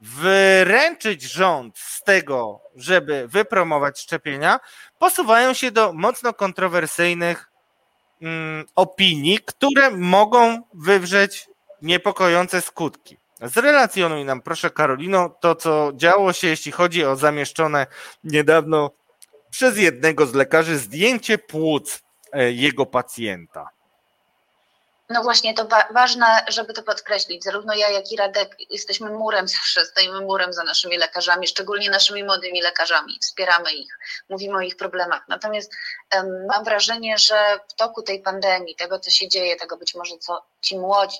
[0.00, 4.60] wyręczyć rząd z tego, żeby wypromować szczepienia,
[4.98, 7.50] posuwają się do mocno kontrowersyjnych
[8.22, 11.48] mm, opinii, które mogą wywrzeć
[11.82, 13.16] niepokojące skutki.
[13.42, 17.86] Zrelacjonuj nam, proszę Karolino, to co działo się, jeśli chodzi o zamieszczone
[18.24, 18.90] niedawno
[19.50, 23.77] przez jednego z lekarzy zdjęcie płuc e, jego pacjenta.
[25.10, 27.44] No właśnie, to wa ważne, żeby to podkreślić.
[27.44, 32.24] Zarówno ja, jak i Radek jesteśmy murem zawsze, stoimy murem za naszymi lekarzami, szczególnie naszymi
[32.24, 33.18] młodymi lekarzami.
[33.20, 35.28] Wspieramy ich, mówimy o ich problemach.
[35.28, 35.72] Natomiast
[36.14, 40.18] um, mam wrażenie, że w toku tej pandemii, tego co się dzieje, tego być może
[40.18, 41.18] co ci młodzi,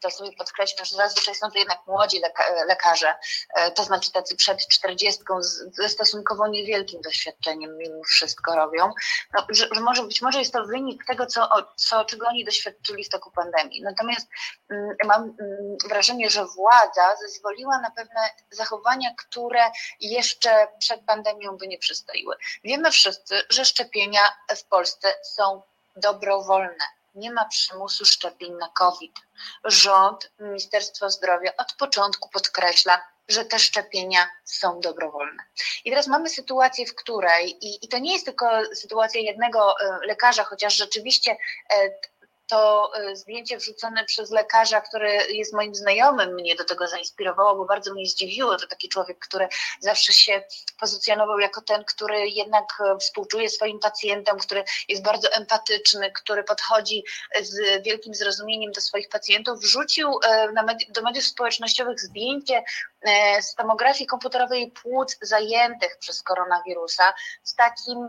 [0.00, 3.14] to sobie podkreślę, że zazwyczaj są to jednak młodzi leka lekarze,
[3.54, 8.92] e, to znaczy tacy przed czterdziestką ze stosunkowo niewielkim doświadczeniem mimo wszystko robią,
[9.34, 13.04] no, że, że, może być może jest to wynik tego, co, co, czego oni doświadczyli
[13.04, 13.82] w toku pandemii.
[13.82, 14.28] Natomiast
[14.70, 19.62] mm, mam mm, wrażenie, że władza zezwoliła na pewne zachowania, które
[20.00, 22.36] jeszcze przed pandemią by nie przystoiły.
[22.64, 24.20] Wiemy wszyscy, że szczepienia
[24.56, 25.62] w Polsce są
[25.96, 29.12] dobrowolne nie ma przymusu szczepień na COVID.
[29.64, 35.42] Rząd, Ministerstwo Zdrowia od początku podkreśla, że te szczepienia są dobrowolne.
[35.84, 40.06] I teraz mamy sytuację, w której, i, i to nie jest tylko sytuacja jednego e,
[40.06, 41.90] lekarza, chociaż rzeczywiście e,
[42.52, 47.64] to e, zdjęcie wrzucone przez lekarza, który jest moim znajomym, mnie do tego zainspirowało, bo
[47.64, 48.56] bardzo mnie zdziwiło.
[48.56, 49.48] To taki człowiek, który
[49.80, 50.42] zawsze się
[50.80, 57.04] pozycjonował jako ten, który jednak e, współczuje swoim pacjentom, który jest bardzo empatyczny, który podchodzi
[57.40, 59.60] z wielkim zrozumieniem do swoich pacjentów.
[59.60, 60.48] Wrzucił e,
[60.88, 62.64] do mediów społecznościowych zdjęcie
[63.40, 68.08] z tomografii komputerowej płuc zajętych przez koronawirusa z takim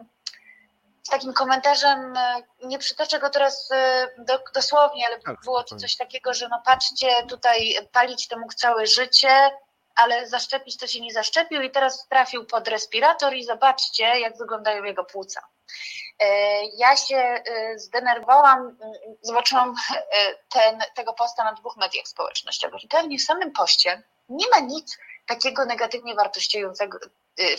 [1.03, 5.75] z takim komentarzem, e, nie przytoczę go teraz e, do, dosłownie, ale tak, było to
[5.75, 9.51] coś takiego, że no patrzcie, tutaj palić to mógł całe życie,
[9.95, 14.83] ale zaszczepić to się nie zaszczepił i teraz trafił pod respirator i zobaczcie, jak wyglądają
[14.83, 15.41] jego płuca.
[16.19, 16.25] E,
[16.65, 17.43] ja się
[17.75, 18.77] zdenerwowałam,
[19.21, 19.75] zobaczyłam
[20.49, 24.97] ten, tego posta na dwóch mediach społecznościowych i pewnie w samym poście nie ma nic
[25.25, 26.99] takiego negatywnie wartościującego,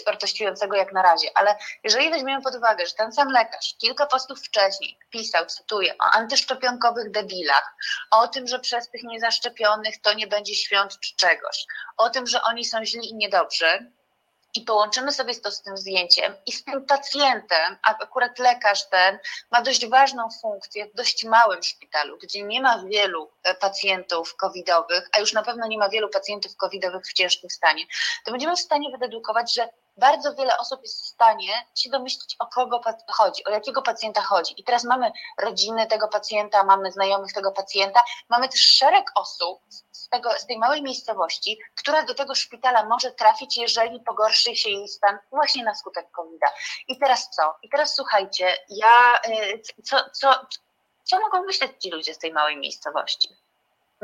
[0.07, 4.39] wartościującego jak na razie, ale jeżeli weźmiemy pod uwagę, że ten sam lekarz kilka postów
[4.39, 7.75] wcześniej pisał, cytuję, o antyszczepionkowych debilach,
[8.11, 12.43] o tym, że przez tych niezaszczepionych to nie będzie świąt czy czegoś, o tym, że
[12.43, 13.93] oni są źli i niedobrzy,
[14.55, 19.19] i połączymy sobie to z tym zdjęciem i z tym pacjentem, a akurat lekarz ten
[19.51, 25.09] ma dość ważną funkcję w dość małym szpitalu, gdzie nie ma wielu e, pacjentów covidowych,
[25.13, 27.85] a już na pewno nie ma wielu pacjentów covidowych w ciężkim stanie,
[28.25, 32.47] to będziemy w stanie wydedukować, że bardzo wiele osób jest w stanie się domyślić, o
[32.47, 34.61] kogo chodzi, o jakiego pacjenta chodzi.
[34.61, 40.09] I teraz mamy rodziny tego pacjenta, mamy znajomych tego pacjenta, mamy też szereg osób z,
[40.09, 44.89] tego, z tej małej miejscowości, która do tego szpitala może trafić, jeżeli pogorszy się jej
[44.89, 46.53] stan właśnie na skutek COVID-a.
[46.89, 47.57] I teraz co?
[47.63, 50.47] I teraz słuchajcie, ja, y, co, co,
[51.05, 53.44] co mogą myśleć ci ludzie z tej małej miejscowości?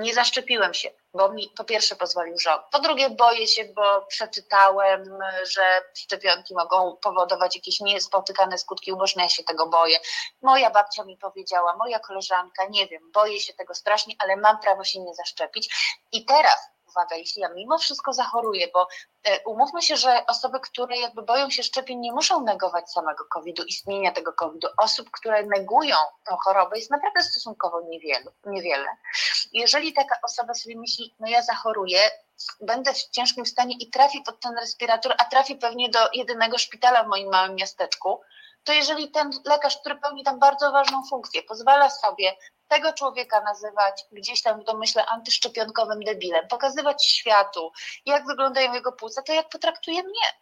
[0.00, 2.62] Nie zaszczepiłem się, bo mi po pierwsze pozwolił rząd.
[2.72, 9.22] Po drugie, boję się, bo przeczytałem, że szczepionki mogą powodować jakieś niespotykane skutki uboczne.
[9.22, 9.98] Ja się tego boję.
[10.42, 14.84] Moja babcia mi powiedziała, moja koleżanka, nie wiem, boję się tego strasznie, ale mam prawo
[14.84, 15.74] się nie zaszczepić.
[16.12, 18.88] I teraz uwaga, jeśli ja mimo wszystko zachoruję, bo
[19.24, 23.62] e, umówmy się, że osoby, które jakby boją się szczepień, nie muszą negować samego COVID-u,
[23.64, 24.68] istnienia tego COVID-u.
[24.76, 28.32] Osób, które negują tą chorobę jest naprawdę stosunkowo niewiele.
[28.46, 28.88] niewiele.
[29.52, 32.00] Jeżeli taka osoba sobie myśli, no ja zachoruję,
[32.60, 37.04] będę w ciężkim stanie i trafi pod ten respirator, a trafi pewnie do jedynego szpitala
[37.04, 38.20] w moim małym miasteczku,
[38.64, 42.36] to jeżeli ten lekarz, który pełni tam bardzo ważną funkcję, pozwala sobie
[42.70, 47.72] tego człowieka nazywać gdzieś tam w domyśle antyszczepionkowym debilem, pokazywać światu,
[48.06, 50.40] jak wyglądają jego płuca, to jak potraktuje mnie.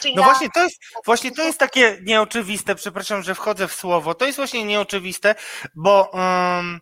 [0.00, 0.28] Czy no ja...
[0.28, 4.36] właśnie to jest, właśnie to jest takie nieoczywiste, przepraszam, że wchodzę w słowo, to jest
[4.36, 5.34] właśnie nieoczywiste,
[5.74, 6.80] bo um,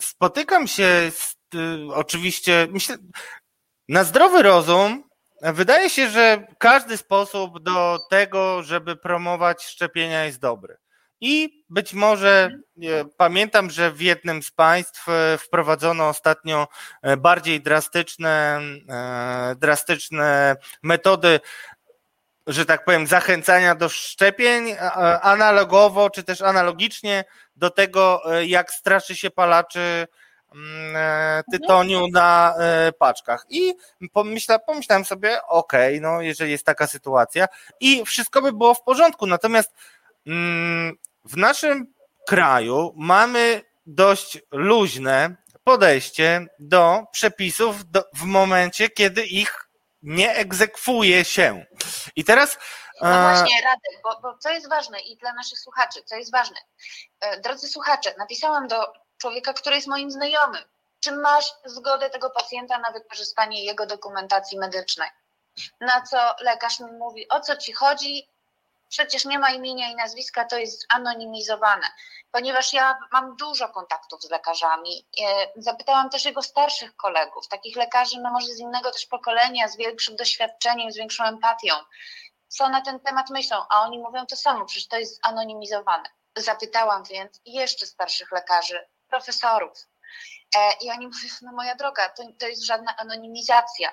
[0.00, 2.96] spotykam się z, y, oczywiście, myślę,
[3.88, 5.04] na zdrowy rozum
[5.42, 10.76] wydaje się, że każdy sposób do tego, żeby promować szczepienia jest dobry.
[11.24, 12.50] I być może
[13.16, 16.68] pamiętam, że w jednym z państw e, wprowadzono ostatnio
[17.02, 21.40] e, bardziej drastyczne, e, drastyczne metody,
[22.46, 24.74] że tak powiem, zachęcania do szczepień,
[25.22, 27.24] analogowo czy też analogicznie
[27.56, 30.06] do tego, jak straszy się palaczy
[30.54, 32.54] mm, tytoniu na
[32.98, 33.46] paczkach.
[33.48, 33.74] I
[34.12, 37.46] pomyśla, pomyślałem sobie, okej, okay, no jeżeli jest taka sytuacja
[37.80, 39.26] i wszystko by było w porządku.
[39.26, 39.72] Natomiast
[40.26, 41.94] mm, w naszym
[42.26, 49.68] kraju mamy dość luźne podejście do przepisów do, w momencie, kiedy ich
[50.02, 51.66] nie egzekwuje się.
[52.16, 52.58] I teraz.
[53.00, 56.56] No właśnie, Radek, bo, bo co jest ważne i dla naszych słuchaczy, co jest ważne.
[57.20, 60.62] E, drodzy słuchacze, napisałam do człowieka, który jest moim znajomym.
[61.00, 65.08] Czy masz zgodę tego pacjenta na wykorzystanie jego dokumentacji medycznej?
[65.80, 68.28] Na co lekarz mi mówi, o co ci chodzi,
[68.92, 71.86] przecież nie ma imienia i nazwiska, to jest anonimizowane.
[72.30, 75.24] Ponieważ ja mam dużo kontaktów z lekarzami, e,
[75.56, 80.16] zapytałam też jego starszych kolegów, takich lekarzy, no może z innego też pokolenia, z większym
[80.16, 81.74] doświadczeniem, z większą empatią,
[82.48, 86.08] co na ten temat myślą, a oni mówią to samo, przecież to jest anonimizowane.
[86.36, 89.78] Zapytałam więc jeszcze starszych lekarzy, profesorów,
[90.56, 93.92] e, i oni mówią, no moja droga, to, to jest żadna anonimizacja.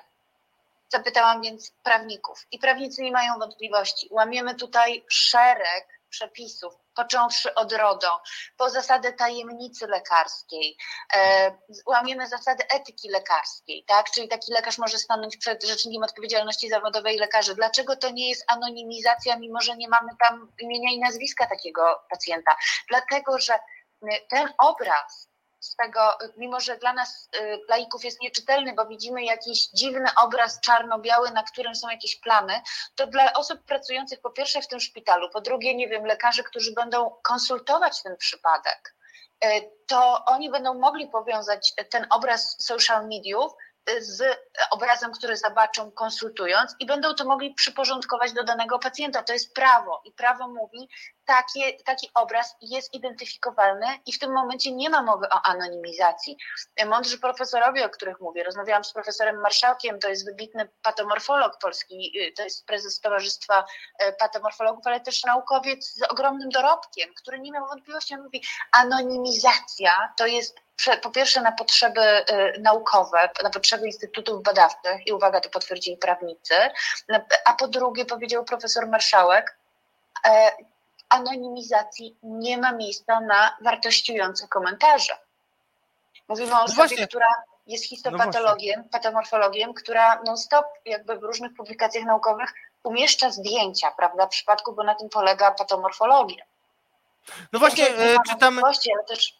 [0.92, 4.08] Zapytałam więc prawników i prawnicy nie mają wątpliwości.
[4.10, 8.22] Łamiemy tutaj szereg przepisów, począwszy od RODO,
[8.56, 10.76] po zasadę tajemnicy lekarskiej,
[11.14, 11.52] e,
[11.86, 14.10] łamiemy zasady etyki lekarskiej, tak?
[14.10, 17.54] Czyli taki lekarz może stanąć przed Rzecznikiem Odpowiedzialności Zawodowej lekarzy.
[17.54, 22.56] Dlaczego to nie jest anonimizacja, mimo że nie mamy tam imienia i nazwiska takiego pacjenta?
[22.88, 23.58] Dlatego, że
[24.30, 25.29] ten obraz
[26.36, 31.42] mimo że dla nas y, laików jest nieczytelny, bo widzimy jakiś dziwny obraz czarno-biały, na
[31.42, 32.60] którym są jakieś plamy,
[32.94, 36.72] to dla osób pracujących po pierwsze w tym szpitalu, po drugie, nie wiem, lekarzy, którzy
[36.72, 38.94] będą konsultować ten przypadek,
[39.44, 39.48] y,
[39.86, 43.52] to oni będą mogli powiązać ten obraz social mediów
[43.98, 44.38] z
[44.70, 49.22] obrazem, który zobaczą konsultując i będą to mogli przyporządkować do danego pacjenta.
[49.22, 50.88] To jest prawo i prawo mówi,
[51.24, 56.36] takie, taki obraz jest identyfikowalny i w tym momencie nie ma mowy o anonimizacji.
[56.86, 62.42] Mądrzy profesorowie, o których mówię, rozmawiałam z profesorem Marszałkiem, to jest wybitny patomorfolog polski, to
[62.42, 63.64] jest prezes Towarzystwa
[64.02, 70.12] y, Patomorfologów, ale też naukowiec z ogromnym dorobkiem, który nie miał wątpliwości, on mówi, anonimizacja
[70.16, 70.60] to jest
[71.02, 76.54] po pierwsze na potrzeby y, naukowe, na potrzeby instytutów badawczych i uwaga, to potwierdzili prawnicy,
[77.44, 79.56] a po drugie powiedział profesor Marszałek,
[80.26, 80.52] e,
[81.08, 85.18] anonimizacji nie ma miejsca na wartościujące komentarze.
[86.28, 87.26] Mówimy o no osobie, no która
[87.66, 94.30] jest histopatologiem, no patomorfologiem, która non-stop jakby w różnych publikacjach naukowych umieszcza zdjęcia, prawda, w
[94.30, 96.44] przypadku, bo na tym polega patomorfologia.
[97.52, 98.62] No właśnie, e, czytamy...
[98.64, 99.39] Ale też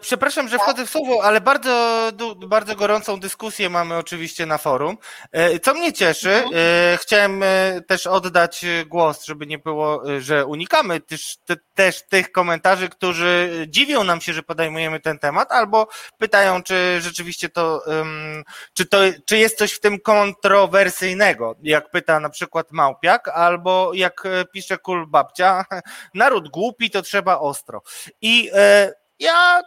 [0.00, 2.10] Przepraszam, że wchodzę w słowo, ale bardzo,
[2.46, 4.98] bardzo gorącą dyskusję mamy oczywiście na forum.
[5.32, 6.54] E, co mnie cieszy, mhm.
[6.54, 11.36] e, chciałem e, też oddać głos, żeby nie było, że unikamy też,
[11.74, 17.48] też tych komentarzy, którzy dziwią nam się, że podejmujemy ten temat, albo pytają, czy rzeczywiście
[17.48, 17.84] to,
[18.74, 24.22] czy to, czy jest coś w tym kontrowersyjnego, jak pyta na przykład Małpiak, albo jak
[24.52, 25.64] pisze Kul Babcia,
[26.14, 27.82] naród głupi, to trzeba ostro.
[28.22, 28.50] I
[29.18, 29.62] ja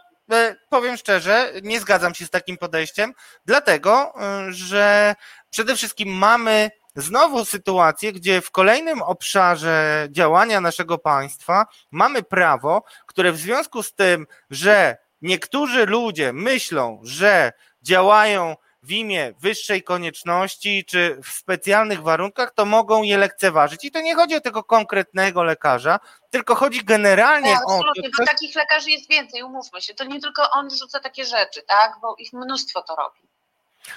[0.68, 3.12] powiem szczerze, nie zgadzam się z takim podejściem,
[3.44, 5.14] dlatego, e, że
[5.50, 13.32] przede wszystkim mamy znowu sytuację, gdzie w kolejnym obszarze działania naszego państwa mamy prawo, które
[13.32, 21.20] w związku z tym, że niektórzy ludzie myślą, że działają w imię wyższej konieczności czy
[21.24, 23.84] w specjalnych warunkach, to mogą je lekceważyć.
[23.84, 27.74] I to nie chodzi o tego konkretnego lekarza, tylko chodzi generalnie tak, o.
[27.74, 29.94] Absolutnie, bo takich lekarzy jest więcej, umówmy się.
[29.94, 31.92] To nie tylko on rzuca takie rzeczy, tak?
[32.02, 33.27] Bo ich mnóstwo to robi.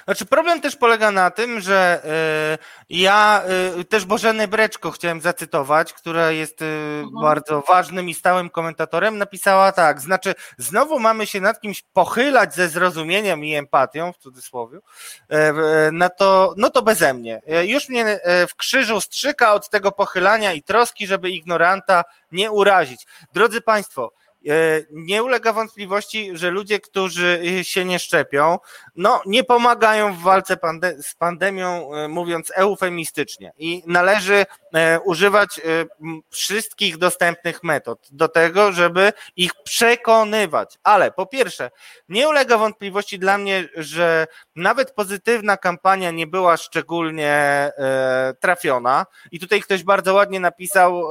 [0.06, 2.02] Znaczy problem też polega na tym, że
[2.90, 3.44] y, ja
[3.80, 7.22] y, też Bożenę Breczko chciałem zacytować, która jest y, mhm.
[7.22, 12.70] bardzo ważnym i stałym komentatorem, napisała tak, znaczy znowu mamy się nad kimś pochylać ze
[12.70, 14.80] zrozumieniem i empatią, w cudzysłowie,
[15.92, 17.42] no to, no to beze mnie.
[17.64, 23.08] Już mnie w krzyżu strzyka od tego pochylania i troski, żeby ignoranta nie urazić.
[23.34, 24.31] Drodzy Państwo, E,
[24.92, 28.60] nie ulega wątpliwości, że ludzie, którzy się nie szczepią,
[28.96, 33.54] no nie pomagają w walce pande z pandemią, e, mówiąc eufemistycznie.
[33.58, 35.62] I należy e, używać
[36.30, 40.78] wszystkich dostępnych metod do tego, żeby ich przekonywać.
[40.84, 41.72] Ale po pierwsze,
[42.10, 47.72] nie ulega wątpliwości dla mnie, że nawet pozytywna kampania nie była szczególnie
[48.40, 49.06] trafiona.
[49.32, 51.04] I tutaj ktoś bardzo ładnie napisał,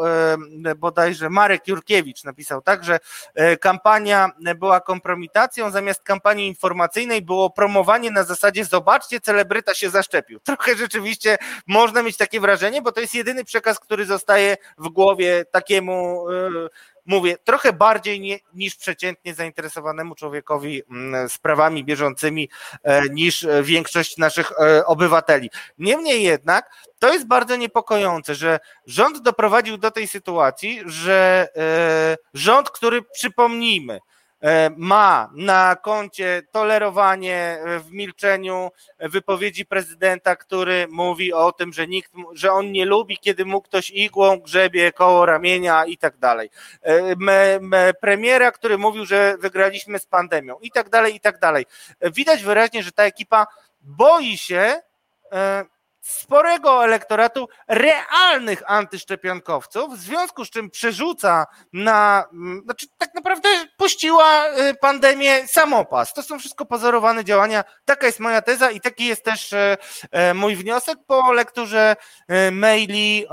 [0.77, 3.01] bodajże Marek Jurkiewicz napisał tak, że E,
[3.61, 10.41] kampania była kompromitacją, zamiast kampanii informacyjnej było promowanie na zasadzie zobaczcie, celebryta się zaszczepił.
[10.41, 15.45] Trochę rzeczywiście można mieć takie wrażenie, bo to jest jedyny przekaz, który zostaje w głowie
[15.51, 16.51] takiemu e,
[17.11, 22.49] mówię, trochę bardziej nie, niż przeciętnie zainteresowanemu człowiekowi mm, sprawami bieżącymi
[22.83, 24.53] e, niż większość naszych
[24.87, 25.51] obywateli.
[25.79, 32.71] Niemniej jednak to jest bardzo niepokojące, że rząd doprowadził do tej sytuacji, że e, rząd,
[32.71, 34.01] który przypomnijmy, e,
[34.77, 42.53] ma na koncie tolerowanie w milczeniu wypowiedzi prezydenta, który mówi o tym, że nikt, że
[42.53, 46.51] on nie lubi, kiedy mu ktoś igłą grzebie koło ramienia i tak dalej.
[46.83, 51.67] E, premiera, który mówił, że wygraliśmy z pandemią i tak dalej, i tak dalej.
[52.03, 53.47] Widać wyraźnie, że ta ekipa
[53.81, 54.81] boi się
[56.01, 64.47] sporego elektoratu realnych antyszczepionkowców, w związku z czym przerzuca na, mm, znaczy tak naprawdę puściła
[64.49, 66.15] y, pandemię samopas.
[66.15, 67.65] To są wszystko pozorowane działania.
[67.85, 69.77] Taka jest moja teza i taki jest też e,
[70.11, 71.97] e, mój wniosek po lekturze
[72.53, 73.27] maili,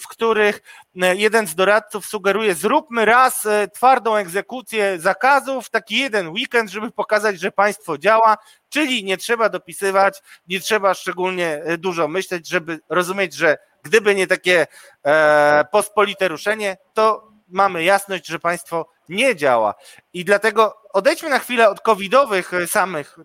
[0.00, 0.62] w których
[0.94, 7.52] jeden z doradców sugeruje, zróbmy raz twardą egzekucję zakazów, taki jeden weekend, żeby pokazać, że
[7.52, 8.36] państwo działa.
[8.68, 14.26] Czyli nie trzeba dopisywać, nie trzeba szczególnie e, dużo myśleć, żeby rozumieć, że gdyby nie
[14.26, 14.66] takie
[15.04, 19.74] e, pospolite ruszenie, to mamy jasność, że państwo nie działa.
[20.12, 23.18] I dlatego odejdźmy na chwilę od covidowych e, samych,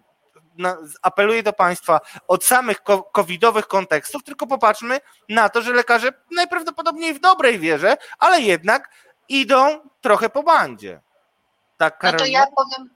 [0.58, 2.82] na, apeluję do Państwa, od samych
[3.14, 8.90] covidowych kontekstów, tylko popatrzmy na to, że lekarze najprawdopodobniej w dobrej wierze, ale jednak
[9.30, 11.02] idą trochę po bandzie.
[11.84, 12.40] Tak, Karolina?
[12.40, 12.90] No to ja powiem,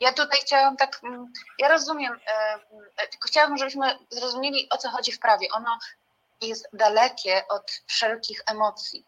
[0.00, 2.54] ja tutaj chciałam tak, mm, ja rozumiem, e,
[2.96, 5.48] e, tylko chciałabym, żebyśmy zrozumieli, o co chodzi w prawie.
[5.52, 5.78] Ono
[6.40, 9.04] jest dalekie od wszelkich emocji.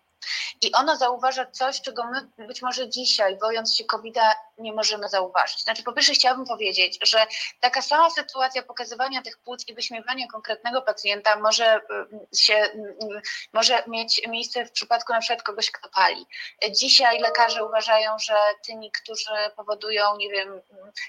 [0.63, 4.17] I ono zauważa coś, czego my być może dzisiaj, bojąc się covid
[4.63, 5.63] nie możemy zauważyć.
[5.63, 7.27] Znaczy, po pierwsze chciałabym powiedzieć, że
[7.61, 13.23] taka sama sytuacja pokazywania tych płuc i wyśmiewania konkretnego pacjenta może mm, się, mm,
[13.53, 16.27] może mieć miejsce w przypadku na przykład kogoś, kto pali.
[16.71, 18.35] Dzisiaj lekarze uważają, że
[18.67, 20.61] tymi, którzy powodują, nie wiem,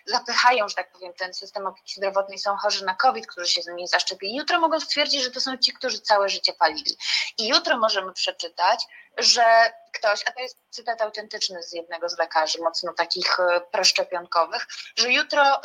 [0.05, 3.67] zapychają, że tak powiem, ten system opieki zdrowotnej są chorzy na COVID, którzy się z
[3.67, 4.35] nimi zaszczepili.
[4.35, 6.97] Jutro mogą stwierdzić, że to są ci, którzy całe życie palili.
[7.37, 8.85] I jutro możemy przeczytać,
[9.17, 14.67] że ktoś, a to jest cytat autentyczny z jednego z lekarzy, mocno takich e, proszczepionkowych,
[14.95, 15.61] że jutro e,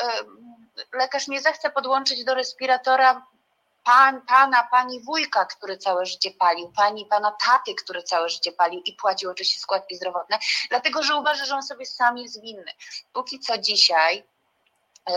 [0.92, 3.26] lekarz nie zechce podłączyć do respiratora
[3.84, 8.80] pan, pana, pani wujka, który całe życie palił, pani, pana taty, który całe życie palił
[8.84, 12.72] i płacił oczywiście składki zdrowotne, dlatego że uważa, że on sobie sam jest winny.
[13.12, 14.24] Póki co dzisiaj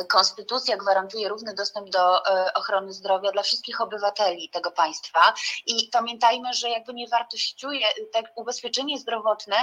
[0.10, 5.34] konstytucja gwarantuje równy dostęp do e, ochrony zdrowia dla wszystkich obywateli tego państwa.
[5.66, 9.56] I pamiętajmy, że jakby nie wartościuje, tak ubezpieczenie zdrowotne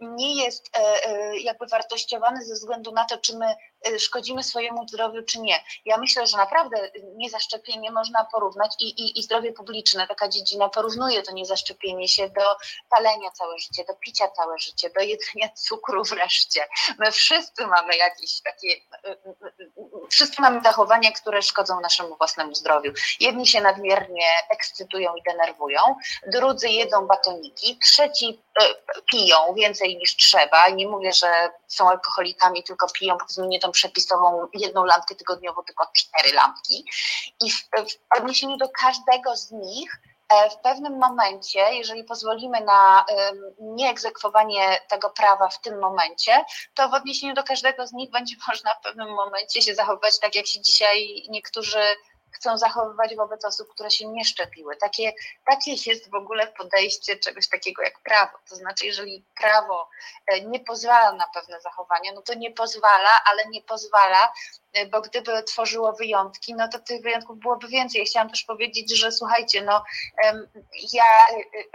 [0.00, 3.54] nie jest e, jakby wartościowane ze względu na to, czy my
[3.98, 5.64] szkodzimy swojemu zdrowiu, czy nie.
[5.84, 11.22] Ja myślę, że naprawdę niezaszczepienie można porównać i, i, i zdrowie publiczne, taka dziedzina porównuje
[11.22, 12.56] to niezaszczepienie się do
[12.90, 16.68] palenia całe życie, do picia całe życie, do jedzenia cukru wreszcie.
[16.98, 22.92] My wszyscy mamy jakieś takie, y, y, wszyscy mamy zachowania, które szkodzą naszemu własnemu zdrowiu.
[23.20, 25.80] Jedni się nadmiernie ekscytują i denerwują,
[26.26, 28.43] drudzy jedzą batoniki, trzeci
[29.06, 30.68] piją więcej niż trzeba.
[30.68, 35.86] Nie mówię, że są alkoholikami, tylko piją powiedzmy nie tą przepisową jedną lampkę tygodniowo, tylko
[35.94, 36.84] cztery lampki.
[37.40, 43.04] I w, w odniesieniu do każdego z nich E, w pewnym momencie, jeżeli pozwolimy na
[43.60, 46.44] nieegzekwowanie tego prawa w tym momencie,
[46.74, 50.34] to w odniesieniu do każdego z nich będzie można w pewnym momencie się zachowywać tak,
[50.34, 51.82] jak się dzisiaj niektórzy
[52.34, 54.76] chcą zachowywać wobec osób, które się nie szczepiły.
[54.76, 55.12] Takie,
[55.46, 58.38] takie jest w ogóle podejście czegoś takiego jak prawo.
[58.48, 59.88] To znaczy, jeżeli prawo
[60.26, 64.32] e, nie pozwala na pewne zachowania, no to nie pozwala, ale nie pozwala,
[64.72, 67.98] e, bo gdyby tworzyło wyjątki, no to tych wyjątków byłoby więcej.
[67.98, 69.84] Ja chciałam też powiedzieć, że słuchajcie, no
[70.92, 71.04] ja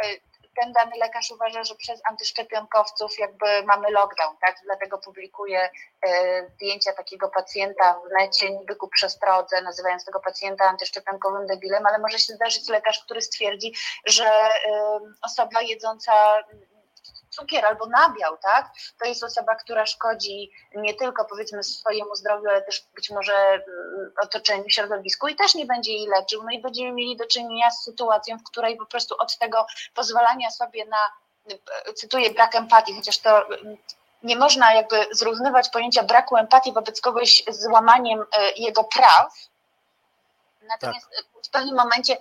[0.04, 4.56] e, ten dany lekarz uważa, że przez antyszczepionkowców jakby mamy lockdown, tak?
[4.64, 5.70] Dlatego publikuje
[6.02, 12.00] e, zdjęcia takiego pacjenta w necie, niby ku przestrodze, nazywając tego pacjenta antyszczepionkowym debilem, ale
[12.00, 13.74] może się zdarzyć lekarz, który stwierdzi,
[14.06, 16.44] że e, osoba jedząca
[17.40, 18.72] cukier albo nabiał, tak?
[19.00, 24.12] To jest osoba, która szkodzi nie tylko powiedzmy swojemu zdrowiu, ale też być może mm,
[24.24, 26.44] otoczeniu, środowisku i też nie będzie jej leczył.
[26.44, 29.66] No i będziemy mieli do czynienia z sytuacją, w której po prostu od tego
[29.96, 31.12] pozwalania sobie na,
[31.96, 33.78] cytuję, brak empatii, chociaż to mm,
[34.24, 39.50] nie można jakby zrównywać pojęcia braku empatii wobec kogoś z łamaniem e, jego praw,
[40.70, 41.46] Natomiast tak.
[41.46, 42.20] w pewnym momencie e,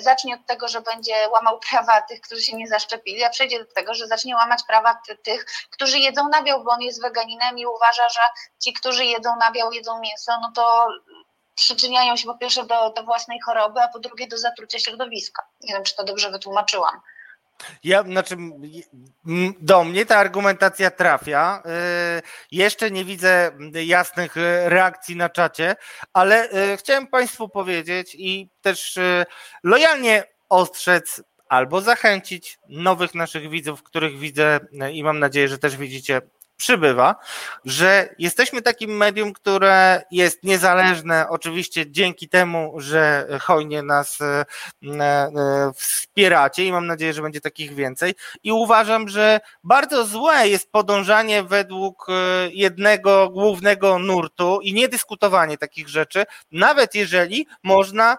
[0.00, 3.72] zacznie od tego, że będzie łamał prawa tych, którzy się nie zaszczepili, a przejdzie do
[3.72, 8.08] tego, że zacznie łamać prawa tych, którzy jedzą nabiał, bo on jest weganinem i uważa,
[8.08, 8.20] że
[8.62, 10.88] ci, którzy jedzą nabiał, jedzą mięso, no to
[11.54, 15.46] przyczyniają się po pierwsze do, do własnej choroby, a po drugie do zatrucia środowiska.
[15.60, 17.00] Nie wiem, czy to dobrze wytłumaczyłam.
[17.84, 18.36] Ja, znaczy,
[19.60, 21.62] do mnie ta argumentacja trafia.
[22.18, 23.52] Y, jeszcze nie widzę
[23.86, 25.76] jasnych y, reakcji na czacie,
[26.12, 28.98] ale y, chciałem Państwu powiedzieć i też
[29.62, 34.60] lojalnie ostrzec albo zachęcić nowych naszych widzów, których widzę
[34.92, 36.20] i mam nadzieję, że też widzicie
[36.56, 37.16] przybywa,
[37.64, 44.44] że jesteśmy takim medium, które jest niezależne, oczywiście dzięki temu, że hojnie nas e,
[45.00, 48.14] e, wspieracie i mam nadzieję, że będzie takich więcej.
[48.42, 52.12] I uważam, że bardzo złe jest podążanie według e,
[52.50, 58.16] jednego głównego nurtu i niedyskutowanie takich rzeczy, nawet jeżeli można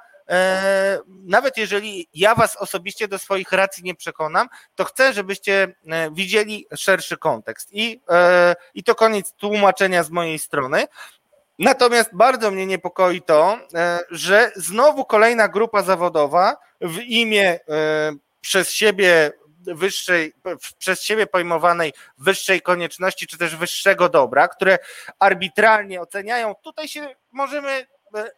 [1.08, 6.66] nawet jeżeli ja was osobiście do swoich racji nie przekonam, to chcę, żebyście e, widzieli
[6.76, 7.70] szerszy kontekst.
[7.72, 10.88] I, e, i to koniec tłumaczenia z mojej strony.
[11.60, 13.58] Natomiast bardzo mnie niepokoi to,
[14.12, 17.60] że znowu kolejna grupa zawodowa w imię
[18.42, 19.32] przez siebie
[19.76, 20.34] wyższej,
[20.78, 24.78] przez siebie pojmowanej wyższej konieczności, czy też wyższego dobra, które
[25.20, 27.88] arbitralnie oceniają, tutaj się możemy,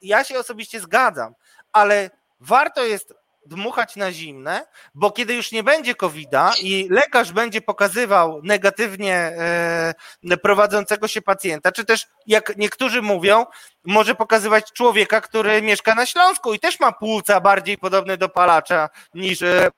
[0.02, 1.34] ja się osobiście zgadzam,
[1.72, 2.10] ale
[2.40, 3.14] warto jest
[3.46, 4.66] dmuchać na zimne,
[4.96, 11.72] bo kiedy już nie będzie COVID-a i lekarz będzie pokazywał negatywnie e, prowadzącego się pacjenta,
[11.72, 13.46] czy też jak niektórzy mówią,
[13.86, 18.90] może pokazywać człowieka, który mieszka na Śląsku i też ma płuca bardziej podobne do palacza
[19.14, 19.72] niż, e,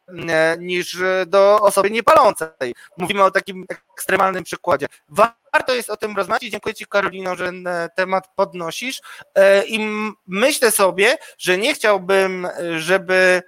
[0.60, 0.97] niż
[1.28, 2.76] do osoby niepalącej.
[2.97, 4.88] Mówimy o takim ekstremalnym przykładzie.
[5.10, 7.52] Warto jest o tym rozmawiać dziękuję Ci Karolino, że
[7.95, 9.02] temat podnosisz
[9.36, 9.80] e, i
[10.28, 12.47] myślę sobie, że nie chciałbym,
[12.78, 13.41] żeby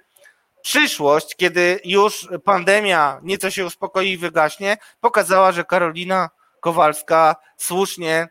[0.62, 6.30] przyszłość, kiedy już pandemia nieco się uspokoi i wygaśnie, pokazała, że Karolina
[6.60, 8.28] Kowalska słusznie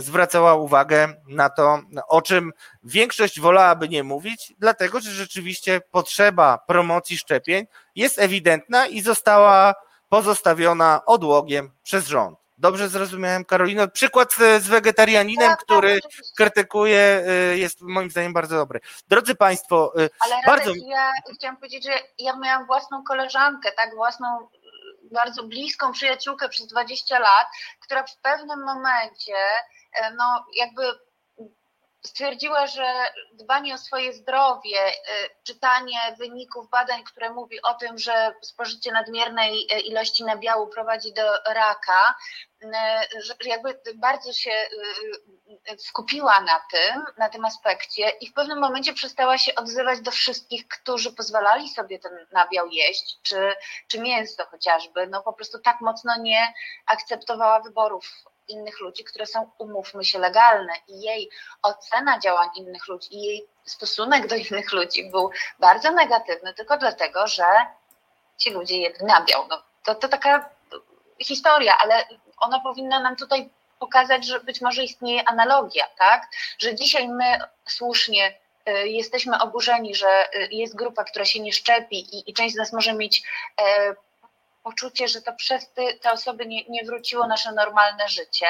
[0.00, 2.52] zwracała uwagę na to, o czym
[2.82, 9.74] większość wolałaby nie mówić, dlatego że rzeczywiście potrzeba promocji szczepień jest ewidentna i została
[10.08, 12.38] pozostawiona odłogiem przez rząd.
[12.58, 13.88] Dobrze zrozumiałem, Karolino.
[13.88, 18.80] Przykład z wegetarianinem, tak, tak który tak, krytykuje, y, jest moim zdaniem bardzo dobry.
[19.08, 20.72] Drodzy Państwo, y, Ale bardzo.
[20.86, 24.26] Ja chciałam powiedzieć, że ja miałam własną koleżankę, tak, własną
[25.12, 27.46] bardzo bliską przyjaciółkę przez 20 lat,
[27.80, 29.36] która w pewnym momencie,
[29.92, 30.82] e, no jakby
[32.06, 32.84] stwierdziła, że
[33.32, 34.94] dbanie o swoje zdrowie, y,
[35.42, 41.32] czytanie wyników badań, które mówi o tym, że spożycie nadmiernej y, ilości nabiału prowadzi do
[41.46, 42.14] raka,
[42.62, 42.68] y,
[43.22, 44.52] że jakby bardzo się
[45.78, 50.68] skupiła na tym, na tym aspekcie i w pewnym momencie przestała się odzywać do wszystkich,
[50.68, 53.52] którzy pozwalali sobie ten nabiał jeść, czy,
[53.88, 56.54] czy mięso chociażby, no po prostu tak mocno nie
[56.86, 61.30] akceptowała wyborów innych ludzi, które są, umówmy się, legalne i jej
[61.62, 67.26] ocena działań innych ludzi i jej stosunek do innych ludzi był bardzo negatywny, tylko dlatego,
[67.26, 67.44] że
[68.38, 69.46] ci ludzie jedli nabiał.
[69.48, 70.50] No, to, to taka
[71.18, 72.04] historia, ale
[72.36, 76.26] ona powinna nam tutaj pokazać, że być może istnieje analogia, tak?
[76.58, 77.38] Że dzisiaj my
[77.68, 78.38] słusznie
[78.68, 82.58] y, jesteśmy oburzeni, że y, jest grupa, która się nie szczepi i, i część z
[82.58, 83.22] nas może mieć
[83.60, 83.94] e,
[84.64, 88.46] poczucie, że to przez te, te osoby nie, nie wróciło nasze normalne życie,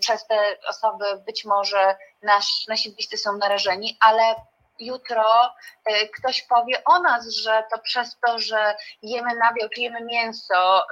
[0.00, 4.34] przez te osoby być może nasz, nasi bliscy są narażeni, ale
[4.78, 5.54] jutro
[5.90, 10.82] y, ktoś powie o nas, że to przez to, że jemy nabiał, czy jemy mięso,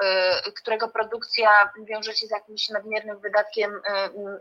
[0.47, 3.81] y, którego produkcja wiąże się z jakimś nadmiernym wydatkiem, y,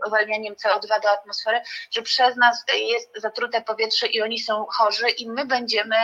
[0.07, 5.29] uwalnianiem CO2 do atmosfery, że przez nas jest zatrute powietrze i oni są chorzy i
[5.29, 5.95] my będziemy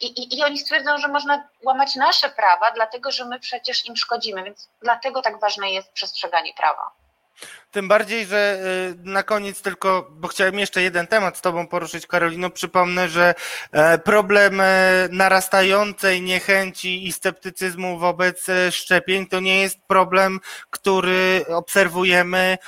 [0.00, 3.96] i, i, I, oni stwierdzą, że można łamać nasze prawa, dlatego że my przecież im
[3.96, 6.90] szkodzimy, więc dlatego tak ważne jest przestrzeganie prawa.
[7.70, 8.60] Tym bardziej, że
[8.92, 12.50] y, na koniec tylko, bo chciałem jeszcze jeden temat z Tobą poruszyć, Karolino.
[12.50, 13.34] Przypomnę, że
[13.72, 20.40] e, problem e, narastającej niechęci i sceptycyzmu wobec e, szczepień to nie jest problem,
[20.70, 22.58] który obserwujemy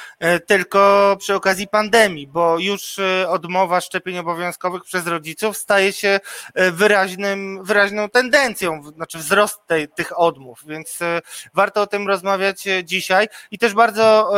[0.47, 2.97] tylko przy okazji pandemii, bo już
[3.29, 6.21] odmowa szczepień obowiązkowych przez rodziców staje się
[6.55, 10.99] wyraźnym, wyraźną tendencją, znaczy wzrost tej, tych odmów, więc
[11.55, 14.33] warto o tym rozmawiać dzisiaj i też bardzo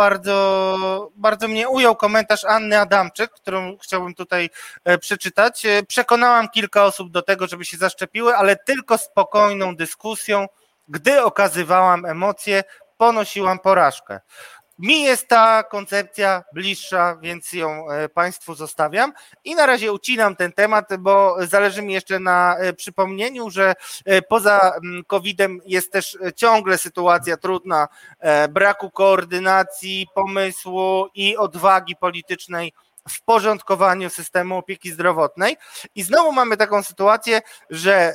[0.00, 4.50] bardzo, bardzo mnie ujął komentarz Anny Adamczyk, którą chciałbym tutaj
[4.84, 5.66] e, przeczytać.
[5.66, 10.46] E, przekonałam kilka osób do tego, żeby się zaszczepiły, ale tylko spokojną dyskusją,
[10.88, 12.64] gdy okazywałam emocje,
[12.96, 14.20] ponosiłam porażkę.
[14.82, 19.12] Mi jest ta koncepcja bliższa, więc ją e, Państwu zostawiam.
[19.44, 23.74] I na razie ucinam ten temat, bo zależy mi jeszcze na e, przypomnieniu, że
[24.04, 24.72] e, poza
[25.06, 27.88] COVID-em jest też ciągle sytuacja trudna
[28.50, 32.72] braku koordynacji, pomysłu i odwagi politycznej
[33.08, 35.56] w porządkowaniu systemu opieki zdrowotnej.
[35.94, 38.14] I znowu mamy taką sytuację, że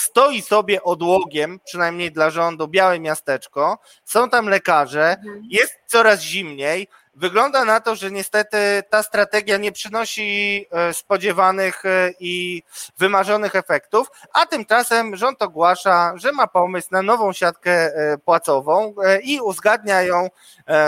[0.00, 5.42] stoi sobie odłogiem, przynajmniej dla rządu, białe miasteczko, są tam lekarze, mhm.
[5.50, 6.88] jest coraz zimniej.
[7.14, 8.56] Wygląda na to, że niestety
[8.90, 12.62] ta strategia nie przynosi e, spodziewanych e, i
[12.98, 19.40] wymarzonych efektów, a tymczasem rząd ogłasza, że ma pomysł na nową siatkę e, płacową i
[19.40, 20.28] uzgadnia ją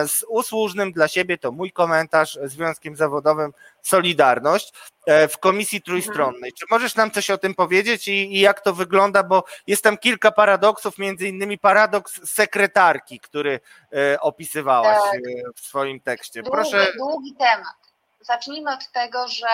[0.06, 3.52] z usłużnym dla siebie, to mój komentarz, Związkiem Zawodowym
[3.82, 4.72] Solidarność
[5.06, 6.52] e, w komisji trójstronnej.
[6.52, 9.98] Czy możesz nam coś o tym powiedzieć i, i, jak to wygląda, bo jest tam
[9.98, 13.60] kilka paradoksów, między innymi paradoks sekretarki, który
[13.92, 15.14] e, opisywałaś tak.
[15.14, 15.20] E,
[15.54, 16.42] w swoim tekście.
[16.42, 16.92] Proszę.
[16.96, 17.74] Długi, długi temat.
[18.20, 19.46] Zacznijmy od tego, że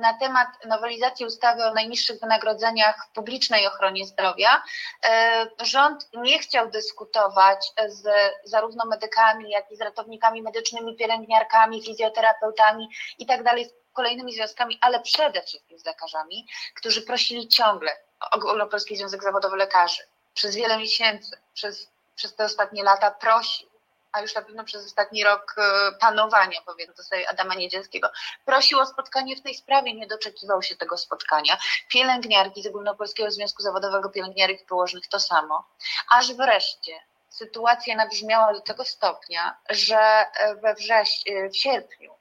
[0.00, 4.62] na temat nowelizacji ustawy o najniższych wynagrodzeniach w publicznej ochronie zdrowia.
[5.62, 8.08] Rząd nie chciał dyskutować z
[8.44, 12.88] zarówno medykami, jak i z ratownikami medycznymi, pielęgniarkami, fizjoterapeutami
[13.18, 13.42] i tak
[13.92, 16.46] kolejnymi związkami, ale przede wszystkim z lekarzami,
[16.76, 17.96] którzy prosili ciągle
[18.32, 20.02] Ogólnopolski Związek Zawodowy Lekarzy
[20.34, 23.69] przez wiele miesięcy, przez, przez te ostatnie lata prosił
[24.12, 28.10] a już na pewno przez ostatni rok e, panowania, powiedzmy sobie Adama Niedzielskiego,
[28.44, 31.58] prosił o spotkanie w tej sprawie, nie doczekiwał się tego spotkania.
[31.88, 35.68] Pielęgniarki z Ogólnopolskiego Związku Zawodowego Pielęgniarek i Położnych to samo,
[36.10, 36.92] aż wreszcie
[37.28, 42.19] sytuacja nabrzmiała do tego stopnia, że e, we wrześniu, w sierpniu E,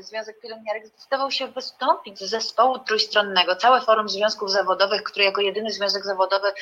[0.00, 5.70] Związek Pielęgniarek zdecydował się wystąpić z zespołu trójstronnego, całe forum związków zawodowych, który jako jedyny
[5.70, 6.52] związek zawodowy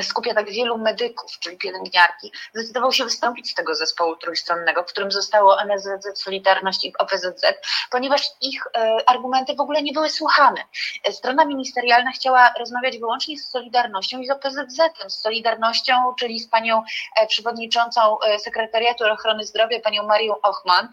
[0.00, 5.10] skupia tak wielu medyków, czyli pielęgniarki, zdecydował się wystąpić z tego zespołu trójstronnego, w którym
[5.12, 7.44] zostało NSZZ, Solidarność i OPZZ,
[7.90, 10.64] ponieważ ich e, argumenty w ogóle nie były słuchane.
[11.04, 16.48] E, strona ministerialna chciała rozmawiać wyłącznie z Solidarnością i z OPZZ-em, z Solidarnością, czyli z
[16.48, 16.82] panią
[17.28, 20.88] przewodniczącą Sekretariatu Ochrony Zdrowia, panią Marią Ochman,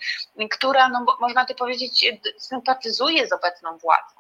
[0.52, 4.16] która, no, można to powiedzieć, sympatyzuje z obecną władzą.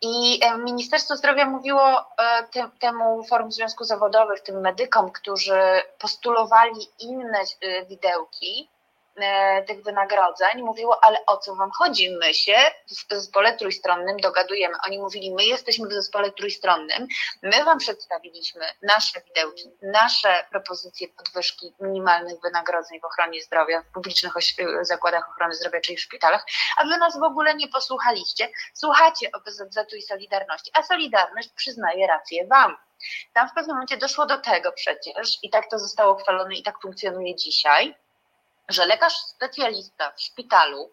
[0.00, 5.60] I e, Ministerstwo Zdrowia mówiło e, temu Forum Związku Zawodowych, tym medykom, którzy
[5.98, 8.81] postulowali inne e, widełki, E,
[9.66, 12.10] tych wynagrodzeń, mówiło, ale o co wam chodzi?
[12.20, 12.56] My się
[12.88, 14.74] w zespole trójstronnym dogadujemy.
[14.86, 17.06] Oni mówili, my jesteśmy w zespole trójstronnym,
[17.42, 24.32] my wam przedstawiliśmy nasze widełki, nasze propozycje podwyżki minimalnych wynagrodzeń w ochronie zdrowia, w publicznych
[24.82, 26.44] zakładach ochrony zdrowia, czyli w szpitalach,
[26.76, 28.48] a wy nas w ogóle nie posłuchaliście.
[28.74, 32.76] Słuchacie OPZZ-u i Solidarności, a Solidarność przyznaje rację wam.
[33.32, 36.80] Tam w pewnym momencie doszło do tego przecież, i tak to zostało uchwalone i tak
[36.82, 37.94] funkcjonuje dzisiaj,
[38.72, 40.90] że lekarz specjalista w szpitalu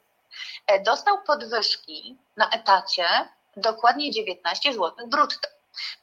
[0.67, 3.05] e, dostał podwyżki na etacie
[3.57, 5.47] dokładnie 19 zł brutto.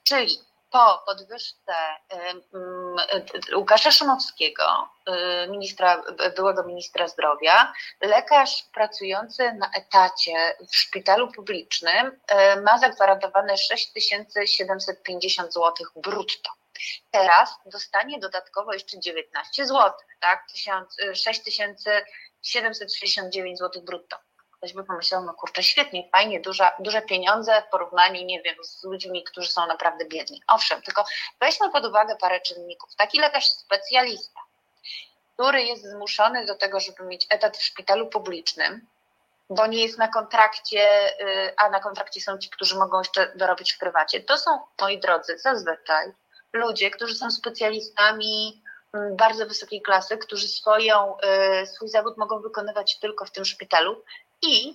[0.05, 0.39] Czyli
[0.71, 1.75] po podwyżce
[3.55, 4.89] Łukasza Szumowskiego,
[5.49, 6.03] ministra,
[6.37, 12.21] byłego ministra zdrowia, lekarz pracujący na etacie w szpitalu publicznym
[12.65, 16.51] ma zagwarantowane 6750 zł brutto.
[17.11, 20.47] Teraz dostanie dodatkowo jeszcze 19 zł, tak?
[21.15, 24.17] 6769 zł brutto.
[24.59, 28.85] Ktoś by pomyślał, no kurczę, świetnie, fajnie, duża, duże pieniądze w porównaniu, nie wiem, z
[28.85, 30.43] ludźmi, którzy są naprawdę biedni.
[30.49, 31.05] Owszem, tylko
[31.41, 32.95] weźmy pod uwagę parę czynników.
[32.97, 34.41] Taki lekarz specjalista,
[35.35, 38.87] który jest zmuszony do tego, żeby mieć etat w szpitalu publicznym,
[39.51, 43.73] bo nie jest na kontrakcie, y, a na kontrakcie są ci, którzy mogą jeszcze dorobić
[43.73, 44.21] w prywacie.
[44.21, 44.51] To są,
[44.81, 46.13] moi drodzy, zazwyczaj
[46.53, 48.63] ludzie, którzy są specjalistami
[48.95, 51.17] mm, bardzo wysokiej klasy, którzy swoją,
[51.63, 54.03] y, swój zawód mogą wykonywać tylko w tym szpitalu.
[54.43, 54.75] I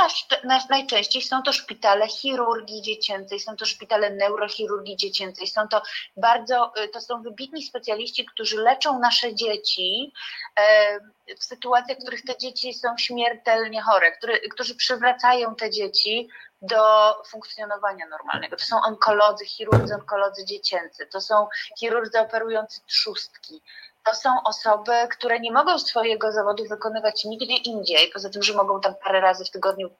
[0.00, 5.82] Nasz, nasz, najczęściej są to szpitale chirurgii dziecięcej, są to szpitale neurochirurgii dziecięcej, są to
[6.16, 10.12] bardzo, y, to są wybitni specjaliści, którzy leczą nasze dzieci
[10.56, 11.00] e,
[11.38, 16.28] w sytuacjach, w których te dzieci są śmiertelnie chore, który, którzy przywracają te dzieci
[16.62, 18.56] do funkcjonowania normalnego.
[18.56, 21.48] To są onkolodzy, chirurdzy onkolodzy dziecięcy, to są
[21.78, 23.62] chirurdzy operujący trzustki,
[24.04, 28.80] to są osoby, które nie mogą swojego zawodu wykonywać nigdzie indziej, poza tym, że mogą
[28.80, 29.90] tam parę razy w tygodniu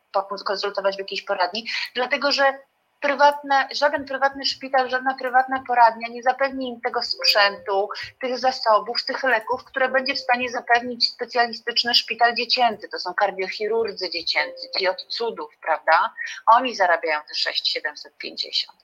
[0.45, 2.59] konsultować w jakiejś poradni, dlatego że
[3.03, 7.89] prywatne, żaden prywatny szpital, żadna prywatna poradnia nie zapewni im tego sprzętu,
[8.21, 12.89] tych zasobów, tych leków, które będzie w stanie zapewnić specjalistyczny szpital dziecięcy.
[12.89, 16.15] To są kardiochirurdzy dziecięcy, ci od cudów, prawda?
[16.47, 18.79] Oni zarabiają te 6,750.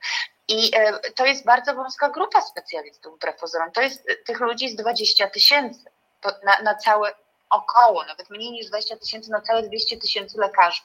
[0.48, 3.36] I e, to jest bardzo wąska grupa specjalistów, wbrew.
[3.74, 5.90] To jest e, tych ludzi z 20 tysięcy
[6.44, 7.14] na, na całe
[7.50, 10.80] około, nawet mniej niż 20 tysięcy na całe 200 tysięcy lekarzy.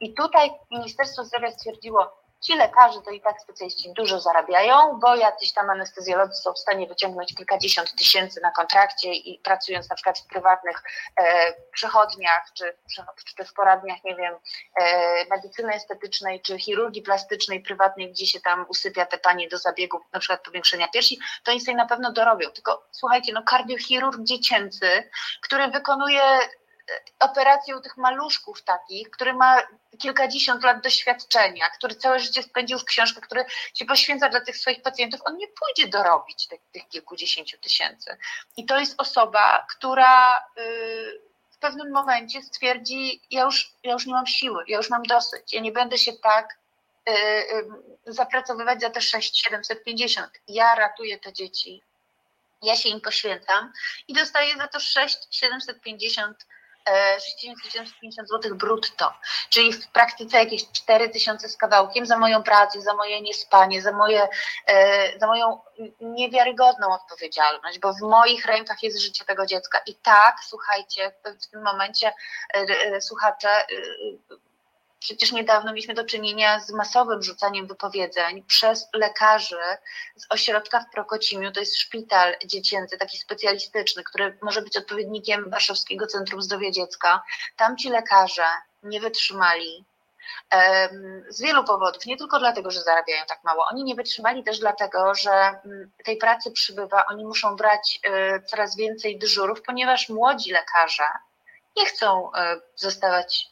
[0.00, 5.52] I tutaj Ministerstwo Zdrowia stwierdziło, Ci lekarze to i tak specjaliści dużo zarabiają, bo jacyś
[5.52, 10.26] tam anestezjolodzy są w stanie wyciągnąć kilkadziesiąt tysięcy na kontrakcie i pracując na przykład w
[10.26, 10.82] prywatnych
[11.16, 12.76] e, przychodniach czy,
[13.36, 14.34] czy w poradniach, nie wiem,
[14.80, 20.02] e, medycyny estetycznej czy chirurgii plastycznej prywatnej, gdzie się tam usypia te panie do zabiegów,
[20.12, 22.50] na przykład powiększenia piersi, to oni sobie na pewno dorobią.
[22.50, 25.10] Tylko słuchajcie, no kardiochirurg dziecięcy,
[25.42, 26.22] który wykonuje
[27.20, 29.62] operację u tych maluszków takich, który ma
[29.98, 34.82] kilkadziesiąt lat doświadczenia, który całe życie spędził w książkach, który się poświęca dla tych swoich
[34.82, 38.16] pacjentów, on nie pójdzie dorobić tych, tych kilkudziesięciu tysięcy.
[38.56, 41.20] I to jest osoba, która y,
[41.50, 45.52] w pewnym momencie stwierdzi, ja już, ja już nie mam siły, ja już mam dosyć,
[45.52, 46.58] ja nie będę się tak
[47.08, 50.26] y, y, zapracowywać za te 6-750.
[50.48, 51.82] Ja ratuję te dzieci,
[52.62, 53.72] ja się im poświęcam
[54.08, 56.32] i dostaję za to 6-750
[57.20, 59.12] 6750 zł brutto,
[59.50, 64.28] czyli w praktyce jakieś 4000 z kawałkiem za moją pracę, za moje niespanie, za, moje,
[64.66, 65.60] e, za moją
[66.00, 69.80] niewiarygodną odpowiedzialność, bo w moich rękach jest życie tego dziecka.
[69.86, 72.12] I tak, słuchajcie, w tym momencie
[72.54, 73.66] e, e, słuchacze
[75.00, 79.60] Przecież niedawno mieliśmy do czynienia z masowym rzucaniem wypowiedzeń przez lekarzy
[80.16, 86.06] z ośrodka w Prokocimiu, to jest szpital dziecięcy, taki specjalistyczny, który może być odpowiednikiem Warszawskiego
[86.06, 87.22] Centrum Zdrowia Dziecka.
[87.56, 88.46] Tam ci lekarze
[88.82, 89.84] nie wytrzymali
[91.28, 93.66] z wielu powodów, nie tylko dlatego, że zarabiają tak mało.
[93.70, 98.76] Oni nie wytrzymali też dlatego, że mm, tej pracy przybywa, oni muszą brać e, coraz
[98.76, 101.04] więcej dyżurów, ponieważ młodzi lekarze
[101.76, 103.48] nie chcą e, zostawać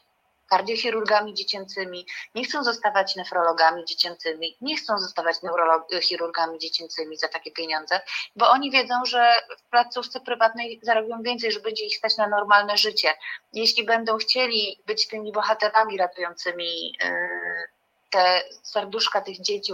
[0.46, 8.00] kardiochirurgami dziecięcymi, nie chcą zostawać nefrologami dziecięcymi, nie chcą zostawać neurochirurgami dziecięcymi za takie pieniądze,
[8.36, 12.76] bo oni wiedzą, że w placówce prywatnej zarobią więcej, że będzie ich stać na normalne
[12.76, 13.14] życie.
[13.52, 17.75] Jeśli będą chcieli być tymi bohaterami ratującymi yy,
[18.10, 19.72] te serduszka tych dzieci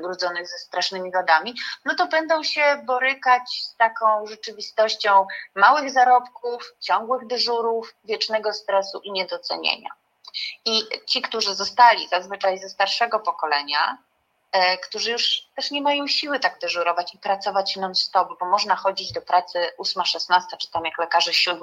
[0.00, 1.54] urodzonych ze strasznymi wadami,
[1.84, 9.12] no to będą się borykać z taką rzeczywistością małych zarobków, ciągłych dyżurów, wiecznego stresu i
[9.12, 9.90] niedocenienia.
[10.64, 13.98] I ci, którzy zostali zazwyczaj ze starszego pokolenia,
[14.82, 19.22] którzy już też nie mają siły tak dyżurować i pracować non-stop, bo można chodzić do
[19.22, 21.56] pracy 8-16, czy tam jak lekarze 7-15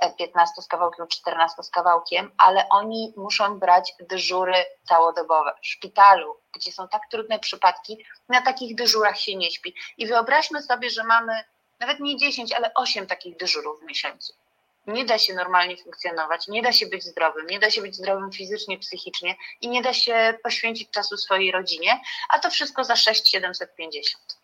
[0.00, 4.54] e, z kawałkiem, 14 z kawałkiem, ale oni muszą brać dyżury
[4.88, 9.74] całodobowe w szpitalu, gdzie są tak trudne przypadki, na takich dyżurach się nie śpi.
[9.98, 11.44] I wyobraźmy sobie, że mamy
[11.80, 14.32] nawet nie 10, ale 8 takich dyżurów w miesiącu
[14.86, 18.32] nie da się normalnie funkcjonować, nie da się być zdrowym, nie da się być zdrowym
[18.32, 24.42] fizycznie, psychicznie i nie da się poświęcić czasu swojej rodzinie, a to wszystko za 6,750.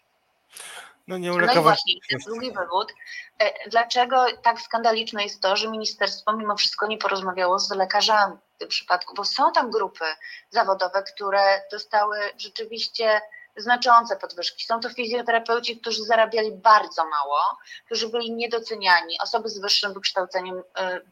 [1.09, 2.93] No nie ulega no i właśnie, ten drugi wywód.
[3.39, 8.59] E, dlaczego tak skandaliczne jest to, że ministerstwo mimo wszystko nie porozmawiało z lekarzami w
[8.59, 10.05] tym przypadku, bo są tam grupy
[10.51, 13.21] zawodowe, które dostały rzeczywiście
[13.59, 14.65] znaczące podwyżki.
[14.65, 17.39] Są to fizjoterapeuci, którzy zarabiali bardzo mało,
[17.87, 20.63] którzy byli niedoceniani, osoby z wyższym wykształceniem y,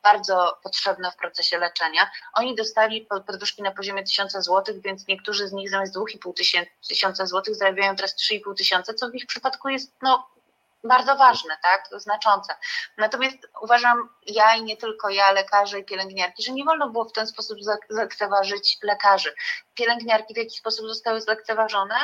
[0.03, 2.11] bardzo potrzebne w procesie leczenia.
[2.35, 7.55] Oni dostali podwyżki na poziomie 1000 zł, więc niektórzy z nich zamiast 2,5 tysiąca złotych
[7.55, 10.27] zarabiają teraz 3,5 tysiąca, co w ich przypadku jest no,
[10.85, 12.55] bardzo ważne, tak, znaczące.
[12.97, 17.13] Natomiast uważam, ja i nie tylko ja, lekarze i pielęgniarki, że nie wolno było w
[17.13, 17.59] ten sposób
[17.91, 19.35] zlekceważyć lekarzy.
[19.75, 21.97] Pielęgniarki w jaki sposób zostały zlekceważone?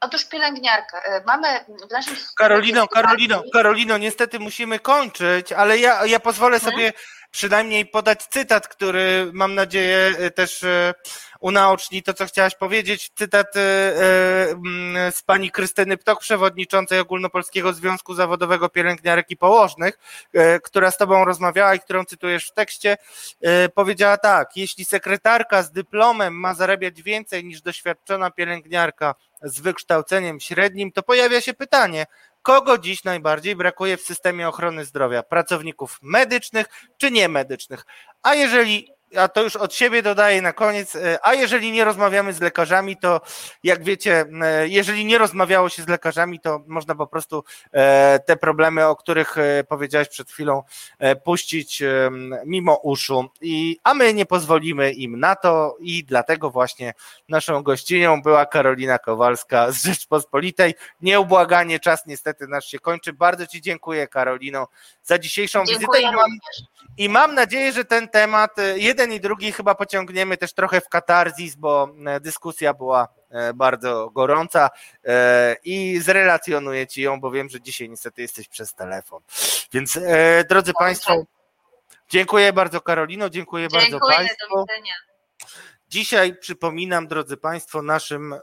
[0.00, 1.00] Otóż pielęgniarka.
[1.00, 6.72] E, mamy w naszym Karolino, Karolino, Karolino, niestety musimy kończyć, ale ja, ja pozwolę mhm.
[6.72, 6.92] sobie
[7.30, 10.64] przynajmniej podać cytat, który mam nadzieję też
[11.40, 13.10] unaoczni to, co chciałaś powiedzieć.
[13.14, 13.46] Cytat
[15.10, 19.98] z pani Krystyny Ptok, przewodniczącej Ogólnopolskiego Związku Zawodowego Pielęgniarek i Położnych,
[20.62, 22.96] która z tobą rozmawiała i którą cytujesz w tekście,
[23.74, 30.92] powiedziała tak, jeśli sekretarka z dyplomem ma zarabiać więcej niż doświadczona pielęgniarka z wykształceniem średnim,
[30.92, 32.06] to pojawia się pytanie,
[32.42, 35.22] kogo dziś najbardziej brakuje w systemie ochrony zdrowia?
[35.22, 36.66] Pracowników medycznych
[36.96, 37.84] czy niemedycznych?
[38.22, 42.32] A jeżeli a to już od siebie dodaję na koniec, e, a jeżeli nie rozmawiamy
[42.32, 43.20] z lekarzami, to
[43.62, 48.36] jak wiecie, e, jeżeli nie rozmawiało się z lekarzami, to można po prostu e, te
[48.36, 49.36] problemy, o których
[49.68, 50.62] powiedziałeś przed chwilą,
[51.24, 51.82] puścić
[52.44, 53.30] mimo uszu.
[53.40, 56.94] I, a my nie pozwolimy im na to i dlatego właśnie
[57.28, 60.74] naszą gościnią była Karolina Kowalska z Rzeczpospolitej.
[61.00, 63.12] Nieubłaganie, czas niestety nasz się kończy.
[63.12, 64.68] Bardzo Ci dziękuję Karolino
[65.02, 66.30] za dzisiejszą dziękuję wizytę i mam,
[66.98, 68.56] i mam nadzieję, że ten temat
[68.96, 74.10] jeden i drugi chyba pociągniemy też trochę w katarzis, bo e, dyskusja była e, bardzo
[74.10, 74.70] gorąca
[75.04, 79.22] e, i zrelacjonuję Ci ją, bo wiem, że dzisiaj niestety jesteś przez telefon.
[79.72, 79.98] Więc
[80.48, 81.24] drodzy Państwo,
[82.08, 84.56] dziękuję bardzo Karolino, dziękuję, dziękuję bardzo Państwu.
[84.56, 85.05] Do widzenia.
[85.96, 88.34] Dzisiaj przypominam, drodzy Państwo, naszym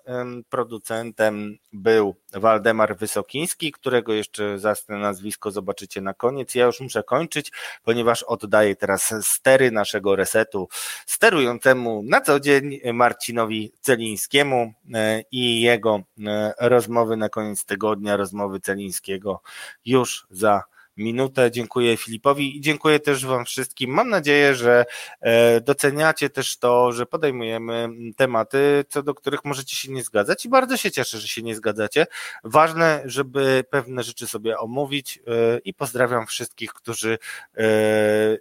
[0.49, 6.55] producentem był Waldemar Wysokiński, którego jeszcze zasnę nazwisko zobaczycie na koniec.
[6.55, 7.51] Ja już muszę kończyć,
[7.83, 10.67] ponieważ oddaję teraz stery naszego resetu
[11.05, 18.59] sterującemu na co dzień Marcinowi Celińskiemu e, i jego e, rozmowy na koniec tygodnia, rozmowy
[18.59, 19.41] Celińskiego
[19.85, 20.63] już za
[20.97, 21.51] minutę.
[21.51, 23.91] Dziękuję Filipowi i dziękuję też Wam wszystkim.
[23.91, 24.85] Mam nadzieję, że
[25.21, 30.49] e, doceniacie też to, że podejmujemy tematy, co do których możecie się nie zgadzać i
[30.49, 32.05] bardzo się cieszę, że się nie zgadzacie.
[32.43, 37.17] Ważne, żeby pewne rzeczy sobie omówić e, i pozdrawiam wszystkich, którzy
[37.57, 37.63] e,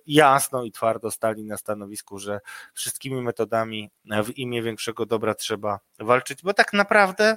[0.06, 2.40] jasno i twardo stali na stanowisku, że
[2.74, 3.90] wszystkimi metodami
[4.24, 7.36] w imię większego dobra trzeba walczyć, bo tak naprawdę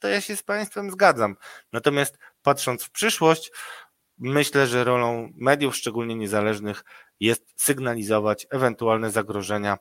[0.00, 1.36] to ja się z Państwem zgadzam.
[1.72, 3.50] Natomiast patrząc w przyszłość,
[4.18, 6.84] Myślę, że rolą mediów, szczególnie niezależnych,
[7.20, 9.78] jest sygnalizować ewentualne zagrożenia.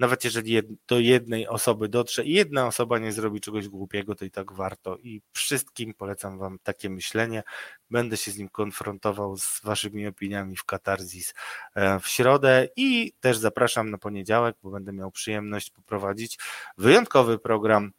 [0.00, 4.30] Nawet jeżeli do jednej osoby dotrze i jedna osoba nie zrobi czegoś głupiego, to i
[4.30, 4.96] tak warto.
[4.96, 7.42] I wszystkim polecam Wam takie myślenie.
[7.90, 11.34] Będę się z nim konfrontował z Waszymi opiniami w Katarzis
[11.74, 16.38] e, w środę i też zapraszam na poniedziałek, bo będę miał przyjemność poprowadzić
[16.78, 17.92] wyjątkowy program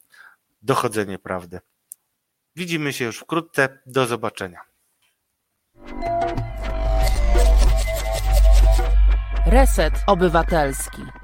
[0.61, 1.59] Dochodzenie Prawdy.
[2.55, 3.79] Widzimy się już wkrótce.
[3.86, 4.70] Do zobaczenia.
[9.45, 11.20] Reset Obywatelski.